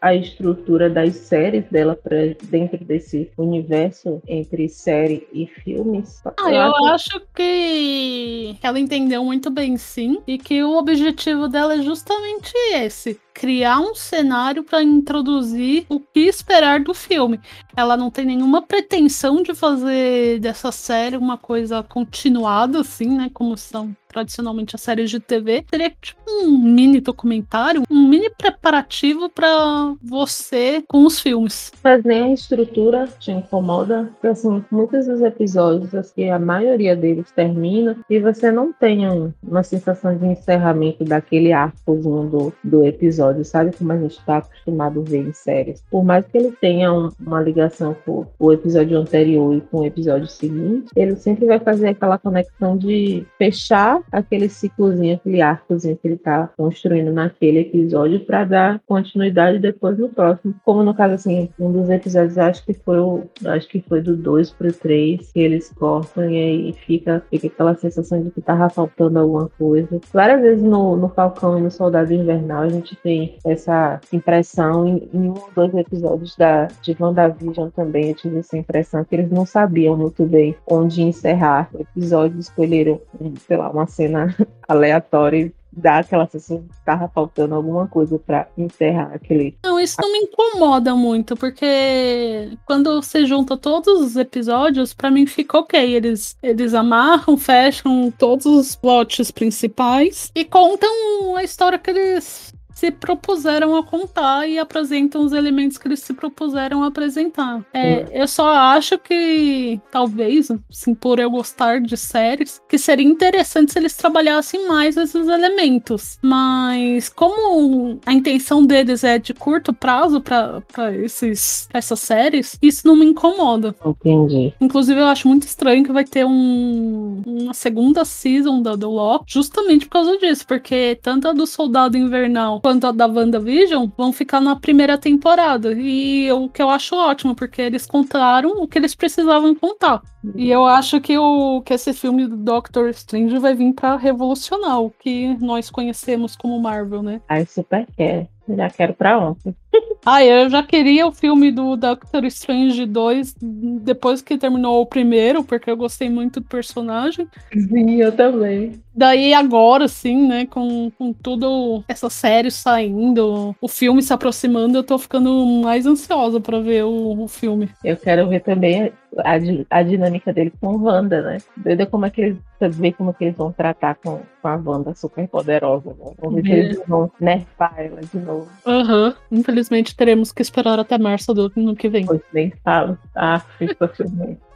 a 0.00 0.14
estrutura 0.14 0.88
das 0.88 1.14
séries 1.16 1.64
dela 1.70 1.96
para 1.96 2.34
dentro 2.44 2.84
desse 2.84 3.30
universo 3.36 4.22
entre 4.26 4.68
série 4.68 5.26
e 5.32 5.46
filmes? 5.46 6.22
Ah, 6.24 6.50
eu 6.50 6.86
acho 6.86 7.20
que 7.34 8.56
ela 8.62 8.78
entendeu 8.78 9.24
muito 9.24 9.50
bem, 9.50 9.76
sim, 9.76 10.20
e 10.26 10.38
que 10.38 10.62
o 10.62 10.76
objetivo 10.78 11.48
dela 11.48 11.74
é 11.74 11.82
justamente 11.82 12.52
esse: 12.72 13.20
criar 13.34 13.80
um 13.80 13.94
cenário 13.94 14.64
para 14.64 14.82
introduzir 14.82 15.86
o 15.88 16.00
que 16.00 16.20
esperar 16.20 16.80
do 16.80 16.94
filme. 16.94 17.40
Ela 17.76 17.96
não 17.96 18.10
tem 18.10 18.24
nenhuma 18.24 18.62
pretensão 18.62 19.42
de 19.42 19.54
fazer 19.54 20.40
dessa 20.40 20.72
série 20.72 21.16
uma 21.16 21.38
coisa 21.38 21.82
continuada, 21.82 22.80
assim, 22.80 23.16
né? 23.16 23.30
Como 23.32 23.56
são 23.56 23.94
tradicionalmente 24.08 24.74
as 24.74 24.82
séries 24.82 25.10
de 25.10 25.20
TV, 25.20 25.64
seria 25.68 25.90
tipo 26.00 26.18
um 26.28 26.58
mini 26.58 27.00
documentário, 27.00 27.82
um 27.90 28.08
mini 28.08 28.30
preparativo 28.30 29.28
para 29.28 29.94
você 30.02 30.82
com 30.86 31.04
os 31.04 31.20
filmes. 31.20 31.72
Mas 31.82 32.02
nem 32.04 32.22
a 32.22 32.32
estrutura 32.32 33.08
te 33.18 33.30
incomoda, 33.30 34.10
porque 34.12 34.28
assim, 34.28 34.64
muitos 34.70 35.06
dos 35.06 35.20
episódios, 35.20 35.94
assim, 35.94 36.30
a 36.30 36.38
maioria 36.38 36.94
deles 36.94 37.30
termina 37.30 37.96
e 38.08 38.18
você 38.18 38.50
não 38.50 38.72
tem 38.72 39.06
uma 39.42 39.62
sensação 39.62 40.16
de 40.16 40.26
encerramento 40.26 41.04
daquele 41.04 41.52
arcozinho 41.52 42.28
do, 42.28 42.52
do 42.62 42.84
episódio, 42.84 43.44
sabe? 43.44 43.76
Como 43.76 43.92
a 43.92 43.98
gente 43.98 44.18
está 44.18 44.38
acostumado 44.38 45.00
a 45.00 45.10
ver 45.10 45.28
em 45.28 45.32
séries. 45.32 45.82
Por 45.90 46.04
mais 46.04 46.26
que 46.26 46.38
ele 46.38 46.52
tenha 46.60 46.92
um, 46.92 47.10
uma 47.20 47.40
ligação 47.40 47.94
com 48.04 48.26
o 48.38 48.52
episódio 48.52 48.98
anterior 48.98 49.54
e 49.54 49.60
com 49.60 49.80
o 49.80 49.86
episódio 49.86 50.26
seguinte, 50.26 50.90
ele 50.96 51.16
sempre 51.16 51.46
vai 51.46 51.58
fazer 51.58 51.88
aquela 51.88 52.18
conexão 52.18 52.76
de 52.76 53.26
fechar 53.36 53.97
aquele 54.10 54.48
ciclozinho, 54.48 55.16
aquele 55.16 55.40
arcozinho 55.40 55.96
que 55.96 56.06
ele 56.06 56.14
está 56.14 56.48
construindo 56.56 57.12
naquele 57.12 57.60
episódio 57.60 58.20
para 58.20 58.44
dar 58.44 58.80
continuidade 58.86 59.58
depois 59.58 59.98
no 59.98 60.08
próximo. 60.08 60.54
Como 60.64 60.82
no 60.82 60.94
caso, 60.94 61.14
assim, 61.14 61.48
um 61.58 61.72
dos 61.72 61.88
episódios, 61.90 62.38
acho 62.38 62.64
que 62.64 62.74
foi 62.74 62.98
o. 62.98 63.24
Acho 63.46 63.68
que 63.68 63.80
foi 63.88 64.00
do 64.00 64.16
2 64.16 64.50
pro 64.52 64.72
3, 64.72 65.32
que 65.32 65.40
eles 65.40 65.72
cortam 65.72 66.30
e 66.30 66.36
aí 66.36 66.72
fica, 66.72 67.22
fica 67.30 67.46
aquela 67.46 67.74
sensação 67.74 68.22
de 68.22 68.30
que 68.30 68.40
tava 68.40 68.68
faltando 68.68 69.18
alguma 69.18 69.48
coisa. 69.58 70.00
Várias 70.12 70.40
vezes 70.40 70.62
no, 70.62 70.96
no 70.96 71.08
Falcão 71.08 71.58
e 71.58 71.62
no 71.62 71.70
Soldado 71.70 72.12
Invernal 72.12 72.62
a 72.62 72.68
gente 72.68 72.96
tem 72.96 73.36
essa 73.44 74.00
impressão. 74.12 74.86
Em, 74.86 75.08
em 75.12 75.28
um 75.28 75.34
ou 75.34 75.50
dois 75.54 75.74
episódios 75.74 76.36
da, 76.36 76.66
de 76.82 76.96
WandaVision 76.98 77.68
também 77.70 78.08
eu 78.08 78.14
tive 78.14 78.38
essa 78.38 78.56
impressão 78.56 79.04
que 79.04 79.14
eles 79.14 79.30
não 79.30 79.44
sabiam 79.44 79.96
muito 79.96 80.24
bem 80.24 80.56
onde 80.66 81.02
encerrar 81.02 81.68
o 81.72 81.80
episódio, 81.80 82.38
escolheram, 82.38 83.00
sei 83.46 83.56
lá, 83.56 83.70
uma 83.70 83.86
cena 83.88 84.34
aleatória 84.68 85.52
dá 85.78 85.98
aquela 85.98 86.26
sensação 86.26 86.62
que 86.62 86.84
tava 86.84 87.08
faltando 87.08 87.54
alguma 87.54 87.86
coisa 87.86 88.18
para 88.18 88.48
encerrar 88.56 89.12
aquele. 89.14 89.56
Não, 89.62 89.78
isso 89.78 89.96
não 90.00 90.12
me 90.12 90.18
incomoda 90.18 90.94
muito, 90.94 91.36
porque 91.36 92.56
quando 92.66 93.00
você 93.00 93.24
junta 93.24 93.56
todos 93.56 94.00
os 94.00 94.16
episódios, 94.16 94.92
para 94.92 95.10
mim 95.10 95.26
fica 95.26 95.58
ok. 95.58 95.94
Eles, 95.94 96.36
eles 96.42 96.74
amarram, 96.74 97.36
fecham 97.36 98.12
todos 98.16 98.46
os 98.46 98.74
plots 98.74 99.30
principais 99.30 100.30
e 100.34 100.44
contam 100.44 101.36
a 101.36 101.44
história 101.44 101.78
que 101.78 101.90
eles 101.90 102.52
se 102.78 102.92
propuseram 102.92 103.76
a 103.76 103.82
contar 103.82 104.46
e 104.48 104.56
apresentam 104.56 105.24
os 105.24 105.32
elementos 105.32 105.76
que 105.76 105.88
eles 105.88 105.98
se 105.98 106.14
propuseram 106.14 106.84
a 106.84 106.86
apresentar. 106.86 107.64
É, 107.74 108.06
eu 108.12 108.28
só 108.28 108.50
acho 108.50 108.96
que, 108.98 109.80
talvez, 109.90 110.48
assim, 110.70 110.94
por 110.94 111.18
eu 111.18 111.28
gostar 111.28 111.80
de 111.80 111.96
séries, 111.96 112.62
que 112.68 112.78
seria 112.78 113.04
interessante 113.04 113.72
se 113.72 113.78
eles 113.80 113.96
trabalhassem 113.96 114.68
mais 114.68 114.96
esses 114.96 115.26
elementos. 115.26 116.20
Mas 116.22 117.08
como 117.08 117.98
a 118.06 118.12
intenção 118.12 118.64
deles 118.64 119.02
é 119.02 119.18
de 119.18 119.34
curto 119.34 119.72
prazo 119.72 120.20
para 120.20 120.62
esses 121.02 121.68
essas 121.74 121.98
séries, 121.98 122.56
isso 122.62 122.86
não 122.86 122.94
me 122.94 123.06
incomoda. 123.06 123.74
Entendi. 123.84 124.54
Inclusive, 124.60 125.00
eu 125.00 125.06
acho 125.06 125.26
muito 125.26 125.42
estranho 125.42 125.82
que 125.82 125.92
vai 125.92 126.04
ter 126.04 126.24
um, 126.24 127.22
uma 127.26 127.54
segunda 127.54 128.04
season 128.04 128.62
da 128.62 128.78
The 128.78 128.86
Loki, 128.86 129.24
justamente 129.26 129.86
por 129.86 129.94
causa 129.94 130.16
disso, 130.18 130.46
porque 130.46 130.96
tanto 131.02 131.26
a 131.26 131.32
do 131.32 131.44
Soldado 131.44 131.96
Invernal 131.96 132.60
quanto 132.68 132.86
a 132.86 132.92
da 132.92 133.06
WandaVision 133.06 133.88
vão 133.96 134.12
ficar 134.12 134.42
na 134.42 134.54
primeira 134.54 134.98
temporada. 134.98 135.72
E 135.72 136.30
o 136.30 136.50
que 136.50 136.60
eu 136.60 136.68
acho 136.68 136.94
ótimo, 136.94 137.34
porque 137.34 137.62
eles 137.62 137.86
contaram 137.86 138.50
o 138.62 138.68
que 138.68 138.76
eles 138.76 138.94
precisavam 138.94 139.54
contar. 139.54 140.02
E 140.34 140.50
eu 140.50 140.66
acho 140.66 141.00
que, 141.00 141.16
o, 141.16 141.62
que 141.62 141.72
esse 141.72 141.94
filme 141.94 142.26
do 142.26 142.36
Doctor 142.36 142.90
Strange 142.90 143.38
vai 143.38 143.54
vir 143.54 143.72
para 143.72 143.96
revolucionar 143.96 144.82
o 144.82 144.90
que 144.90 145.34
nós 145.40 145.70
conhecemos 145.70 146.36
como 146.36 146.60
Marvel, 146.60 147.02
né? 147.02 147.22
Ai, 147.26 147.46
super 147.46 147.86
quero. 147.96 148.28
Já 148.46 148.68
quero 148.68 148.92
pra 148.92 149.18
ontem. 149.18 149.56
ah, 150.04 150.24
eu 150.24 150.48
já 150.48 150.62
queria 150.62 151.06
o 151.06 151.12
filme 151.12 151.50
do 151.50 151.76
Doctor 151.76 152.24
Strange 152.24 152.86
2 152.86 153.34
depois 153.40 154.22
que 154.22 154.38
terminou 154.38 154.80
o 154.80 154.86
primeiro, 154.86 155.44
porque 155.44 155.70
eu 155.70 155.76
gostei 155.76 156.08
muito 156.08 156.40
do 156.40 156.46
personagem. 156.46 157.26
Sim, 157.52 158.00
eu 158.00 158.12
também. 158.12 158.80
Daí 158.98 159.32
agora, 159.32 159.86
sim, 159.86 160.26
né, 160.26 160.44
com, 160.46 160.90
com 160.98 161.12
tudo 161.12 161.84
essa 161.86 162.10
série 162.10 162.50
saindo, 162.50 163.54
o 163.60 163.68
filme 163.68 164.02
se 164.02 164.12
aproximando, 164.12 164.76
eu 164.76 164.82
tô 164.82 164.98
ficando 164.98 165.46
mais 165.62 165.86
ansiosa 165.86 166.40
para 166.40 166.58
ver 166.60 166.84
o, 166.84 167.22
o, 167.22 167.28
filme. 167.28 167.70
Eu 167.84 167.96
quero 167.96 168.28
ver 168.28 168.40
também 168.40 168.92
a, 169.18 169.78
a 169.78 169.82
dinâmica 169.84 170.32
dele 170.32 170.52
com 170.60 170.76
Wanda, 170.78 171.22
né? 171.22 171.38
Doida 171.56 171.86
como 171.86 172.06
é 172.06 172.10
que 172.10 172.20
eles 172.22 172.38
ver 172.72 172.92
como 172.94 173.10
é 173.10 173.12
que 173.12 173.24
eles 173.24 173.36
vão 173.36 173.52
tratar 173.52 173.94
com, 173.94 174.20
com 174.42 174.48
a 174.48 174.56
Wanda 174.56 174.92
super 174.94 175.28
poderosa, 175.28 175.90
né? 175.90 176.12
Vamos 176.18 176.42
ver 176.42 176.48
se 176.48 176.52
eles 176.52 176.82
vão 176.88 177.08
nerfar 177.20 177.74
ela 177.76 178.00
de 178.00 178.18
novo. 178.18 178.48
Aham. 178.66 179.14
Uhum. 179.30 179.40
Infelizmente 179.58 179.96
teremos 179.96 180.30
que 180.30 180.40
esperar 180.40 180.78
até 180.78 180.96
março 180.96 181.34
do 181.34 181.52
ano 181.56 181.74
que 181.74 181.88
vem. 181.88 182.06
Pois 182.06 182.20
nem 182.32 182.52
falo. 182.64 182.96
Ah, 183.14 183.42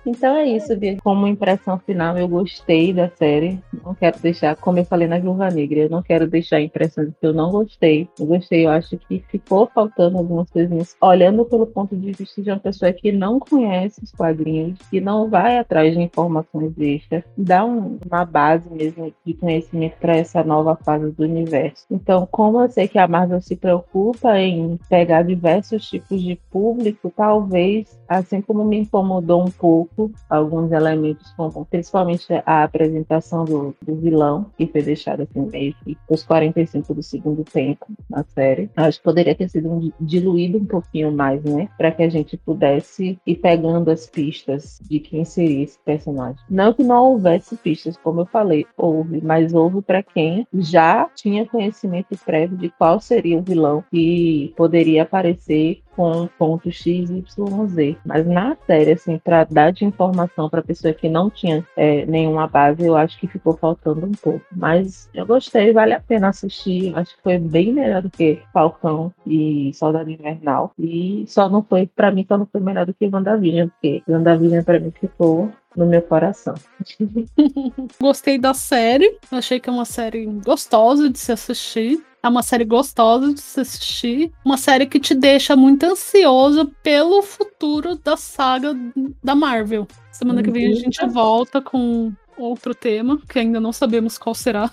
Então 0.06 0.36
é 0.36 0.46
isso, 0.46 0.76
Bia. 0.76 0.96
Como 1.02 1.26
impressão 1.26 1.78
final, 1.78 2.16
eu 2.16 2.28
gostei 2.28 2.92
da 2.92 3.08
série. 3.08 3.58
Não 3.84 3.94
quero 3.94 4.18
deixar, 4.20 4.56
como 4.56 4.78
eu 4.78 4.84
falei 4.84 5.08
na 5.08 5.18
Viúva 5.18 5.48
Negra, 5.50 5.80
eu 5.80 5.90
não 5.90 6.02
quero 6.02 6.26
deixar 6.28 6.56
a 6.56 6.62
impressão 6.62 7.04
de 7.04 7.12
que 7.12 7.26
eu 7.26 7.32
não 7.32 7.50
gostei. 7.50 8.08
Eu 8.18 8.26
gostei, 8.26 8.66
eu 8.66 8.70
acho 8.70 8.96
que 8.96 9.24
ficou 9.28 9.66
faltando 9.66 10.18
algumas 10.18 10.48
coisinhas. 10.50 10.96
Olhando 11.00 11.44
pelo 11.44 11.66
ponto 11.66 11.96
de 11.96 12.12
vista 12.12 12.40
de 12.40 12.50
uma 12.50 12.58
pessoa 12.58 12.92
que 12.92 13.10
não 13.10 13.40
conhece 13.40 14.02
os 14.02 14.12
quadrinhos, 14.12 14.78
que 14.90 15.00
não 15.00 15.28
vai 15.28 15.58
atrás 15.58 15.94
de 15.94 16.00
informações 16.00 16.72
extras, 16.78 17.24
dá 17.36 17.64
um, 17.64 17.98
uma 18.06 18.24
base 18.24 18.70
mesmo 18.70 19.12
de 19.24 19.34
conhecimento 19.34 19.96
para 19.98 20.16
essa 20.16 20.44
nova 20.44 20.76
fase 20.76 21.10
do 21.10 21.24
universo. 21.24 21.84
Então, 21.90 22.26
como 22.30 22.60
eu 22.60 22.70
sei 22.70 22.86
que 22.86 22.98
a 22.98 23.08
Marvel 23.08 23.40
se 23.40 23.56
preocupa 23.56 24.38
em 24.38 24.78
pegar 24.88 25.22
diversos 25.22 25.88
tipos 25.88 26.22
de 26.22 26.38
público, 26.50 27.12
talvez, 27.14 27.98
assim 28.08 28.40
como 28.40 28.64
me 28.64 28.78
incomodou 28.78 29.42
um 29.42 29.50
pouco 29.50 30.10
alguns 30.28 30.70
elementos, 30.72 31.32
como 31.32 31.64
principalmente 31.66 32.26
a 32.46 32.62
apresentação 32.64 33.44
do, 33.44 33.71
do 33.82 33.94
vilão, 33.96 34.46
que 34.56 34.66
foi 34.66 34.82
deixado 34.82 35.22
assim 35.22 35.48
meio 35.50 35.74
os 36.08 36.22
45 36.22 36.94
do 36.94 37.02
segundo 37.02 37.44
tempo 37.44 37.86
na 38.08 38.24
série. 38.24 38.70
Acho 38.76 38.98
que 38.98 39.04
poderia 39.04 39.34
ter 39.34 39.48
sido 39.48 39.70
um, 39.70 39.92
diluído 40.00 40.58
um 40.58 40.64
pouquinho 40.64 41.12
mais, 41.12 41.42
né? 41.44 41.68
Para 41.76 41.90
que 41.90 42.02
a 42.02 42.08
gente 42.08 42.36
pudesse 42.36 43.18
ir 43.26 43.36
pegando 43.36 43.90
as 43.90 44.06
pistas 44.06 44.80
de 44.88 45.00
quem 45.00 45.24
seria 45.24 45.64
esse 45.64 45.78
personagem. 45.78 46.42
Não 46.48 46.72
que 46.72 46.82
não 46.82 47.12
houvesse 47.12 47.56
pistas, 47.56 47.96
como 47.96 48.20
eu 48.20 48.26
falei, 48.26 48.66
houve, 48.76 49.20
mas 49.22 49.54
houve 49.54 49.82
para 49.82 50.02
quem 50.02 50.46
já 50.54 51.08
tinha 51.14 51.46
conhecimento 51.46 52.16
prévio 52.24 52.56
de 52.56 52.70
qual 52.70 53.00
seria 53.00 53.38
o 53.38 53.42
vilão 53.42 53.84
que 53.90 54.52
poderia 54.56 55.02
aparecer 55.02 55.82
com 55.96 56.28
ponto 56.38 56.70
X, 56.70 57.10
Y, 57.10 57.66
Z. 57.68 57.96
Mas 58.04 58.26
na 58.26 58.56
série, 58.66 58.92
assim, 58.92 59.18
para 59.18 59.44
dar 59.44 59.72
de 59.72 59.84
informação 59.84 60.48
para 60.48 60.62
pessoa 60.62 60.92
que 60.92 61.08
não 61.08 61.30
tinha 61.30 61.66
é, 61.76 62.04
nenhuma 62.06 62.46
base, 62.46 62.84
eu 62.84 62.96
acho 62.96 63.18
que 63.18 63.26
ficou 63.26 63.56
faltando 63.56 64.06
um 64.06 64.12
pouco. 64.12 64.44
Mas 64.54 65.08
eu 65.14 65.26
gostei, 65.26 65.72
vale 65.72 65.92
a 65.94 66.00
pena 66.00 66.28
assistir. 66.28 66.96
Acho 66.96 67.16
que 67.16 67.22
foi 67.22 67.38
bem 67.38 67.72
melhor 67.72 68.02
do 68.02 68.10
que 68.10 68.40
Falcão 68.52 69.12
e 69.26 69.72
Soldado 69.74 70.10
Invernal. 70.10 70.72
E 70.78 71.24
só 71.26 71.48
não 71.48 71.62
foi, 71.62 71.86
para 71.86 72.10
mim, 72.10 72.24
só 72.26 72.36
não 72.36 72.46
foi 72.46 72.60
melhor 72.60 72.86
do 72.86 72.94
que 72.94 73.08
WandaVision, 73.08 73.68
porque 73.68 74.02
WandaVision 74.08 74.62
para 74.62 74.80
mim 74.80 74.92
ficou 74.98 75.50
no 75.76 75.86
meu 75.86 76.02
coração. 76.02 76.54
Gostei 78.00 78.38
da 78.38 78.54
série, 78.54 79.18
achei 79.30 79.58
que 79.60 79.68
é 79.68 79.72
uma 79.72 79.84
série 79.84 80.26
gostosa 80.44 81.08
de 81.08 81.18
se 81.18 81.32
assistir. 81.32 82.04
É 82.22 82.28
uma 82.28 82.42
série 82.42 82.64
gostosa 82.64 83.34
de 83.34 83.40
se 83.40 83.60
assistir. 83.60 84.32
Uma 84.44 84.56
série 84.56 84.86
que 84.86 85.00
te 85.00 85.12
deixa 85.12 85.56
muito 85.56 85.84
ansioso 85.84 86.72
pelo 86.82 87.20
futuro 87.20 87.96
da 87.96 88.16
saga 88.16 88.76
da 89.22 89.34
Marvel. 89.34 89.88
Semana 90.12 90.40
que 90.40 90.50
vem 90.50 90.70
a 90.70 90.74
gente 90.74 91.04
volta 91.06 91.60
com 91.60 92.12
outro 92.38 92.74
tema, 92.74 93.18
que 93.28 93.40
ainda 93.40 93.58
não 93.58 93.72
sabemos 93.72 94.18
qual 94.18 94.34
será. 94.34 94.70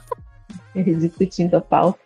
discutindo 0.75 1.55
a 1.55 1.61
pauta. 1.61 1.99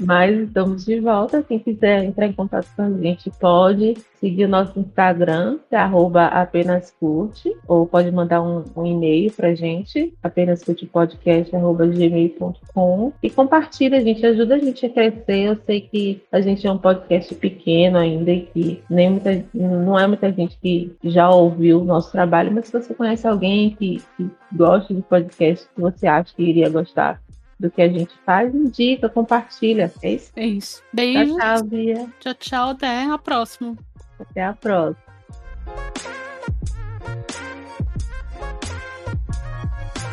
Mas 0.00 0.38
estamos 0.38 0.84
de 0.84 1.00
volta. 1.00 1.42
Quem 1.42 1.58
quiser 1.58 2.04
entrar 2.04 2.26
em 2.26 2.32
contato 2.32 2.68
com 2.74 2.82
a 2.82 2.90
gente 2.90 3.30
pode 3.38 3.96
seguir 4.20 4.44
o 4.44 4.48
nosso 4.48 4.78
Instagram, 4.78 5.58
que 5.68 5.76
é 5.76 5.78
apenas 6.32 6.90
curte, 6.98 7.54
ou 7.66 7.86
pode 7.86 8.10
mandar 8.10 8.42
um, 8.42 8.64
um 8.76 8.84
e-mail 8.84 9.32
pra 9.32 9.54
gente, 9.54 10.12
apenas 10.22 10.62
gmail.com 11.94 13.12
e 13.22 13.30
compartilha, 13.30 13.98
a 13.98 14.02
gente 14.02 14.26
ajuda 14.26 14.56
a 14.56 14.58
gente 14.58 14.84
a 14.86 14.90
crescer. 14.90 15.48
Eu 15.48 15.56
sei 15.64 15.80
que 15.80 16.22
a 16.32 16.40
gente 16.40 16.66
é 16.66 16.72
um 16.72 16.78
podcast 16.78 17.34
pequeno 17.34 17.98
ainda 17.98 18.30
e 18.30 18.42
que 18.42 18.82
nem 18.90 19.10
muita, 19.10 19.44
não 19.54 19.98
é 19.98 20.06
muita 20.06 20.32
gente 20.32 20.58
que 20.60 20.92
já 21.04 21.30
ouviu 21.30 21.80
o 21.80 21.84
nosso 21.84 22.10
trabalho, 22.10 22.52
mas 22.52 22.66
se 22.66 22.72
você 22.72 22.92
conhece 22.94 23.26
alguém 23.26 23.70
que, 23.70 24.02
que 24.16 24.30
gosta 24.52 24.92
de 24.92 25.02
podcast, 25.02 25.68
que 25.74 25.80
você 25.80 26.06
acha 26.06 26.34
que 26.34 26.42
iria 26.42 26.68
gostar, 26.68 27.20
do 27.58 27.70
que 27.70 27.82
a 27.82 27.88
gente 27.88 28.14
faz, 28.24 28.54
indica, 28.54 29.08
compartilha. 29.08 29.92
É 30.02 30.12
isso? 30.12 30.32
É 30.36 30.46
isso. 30.46 30.82
Beijo. 30.92 31.36
Tchau, 31.36 31.56
tchau, 31.56 31.64
Bia. 31.64 32.08
Tchau, 32.20 32.34
tchau. 32.34 32.68
Até 32.70 33.04
a 33.04 33.18
próxima. 33.18 33.76
Até 34.18 34.44
a 34.44 34.52
próxima. 34.52 35.07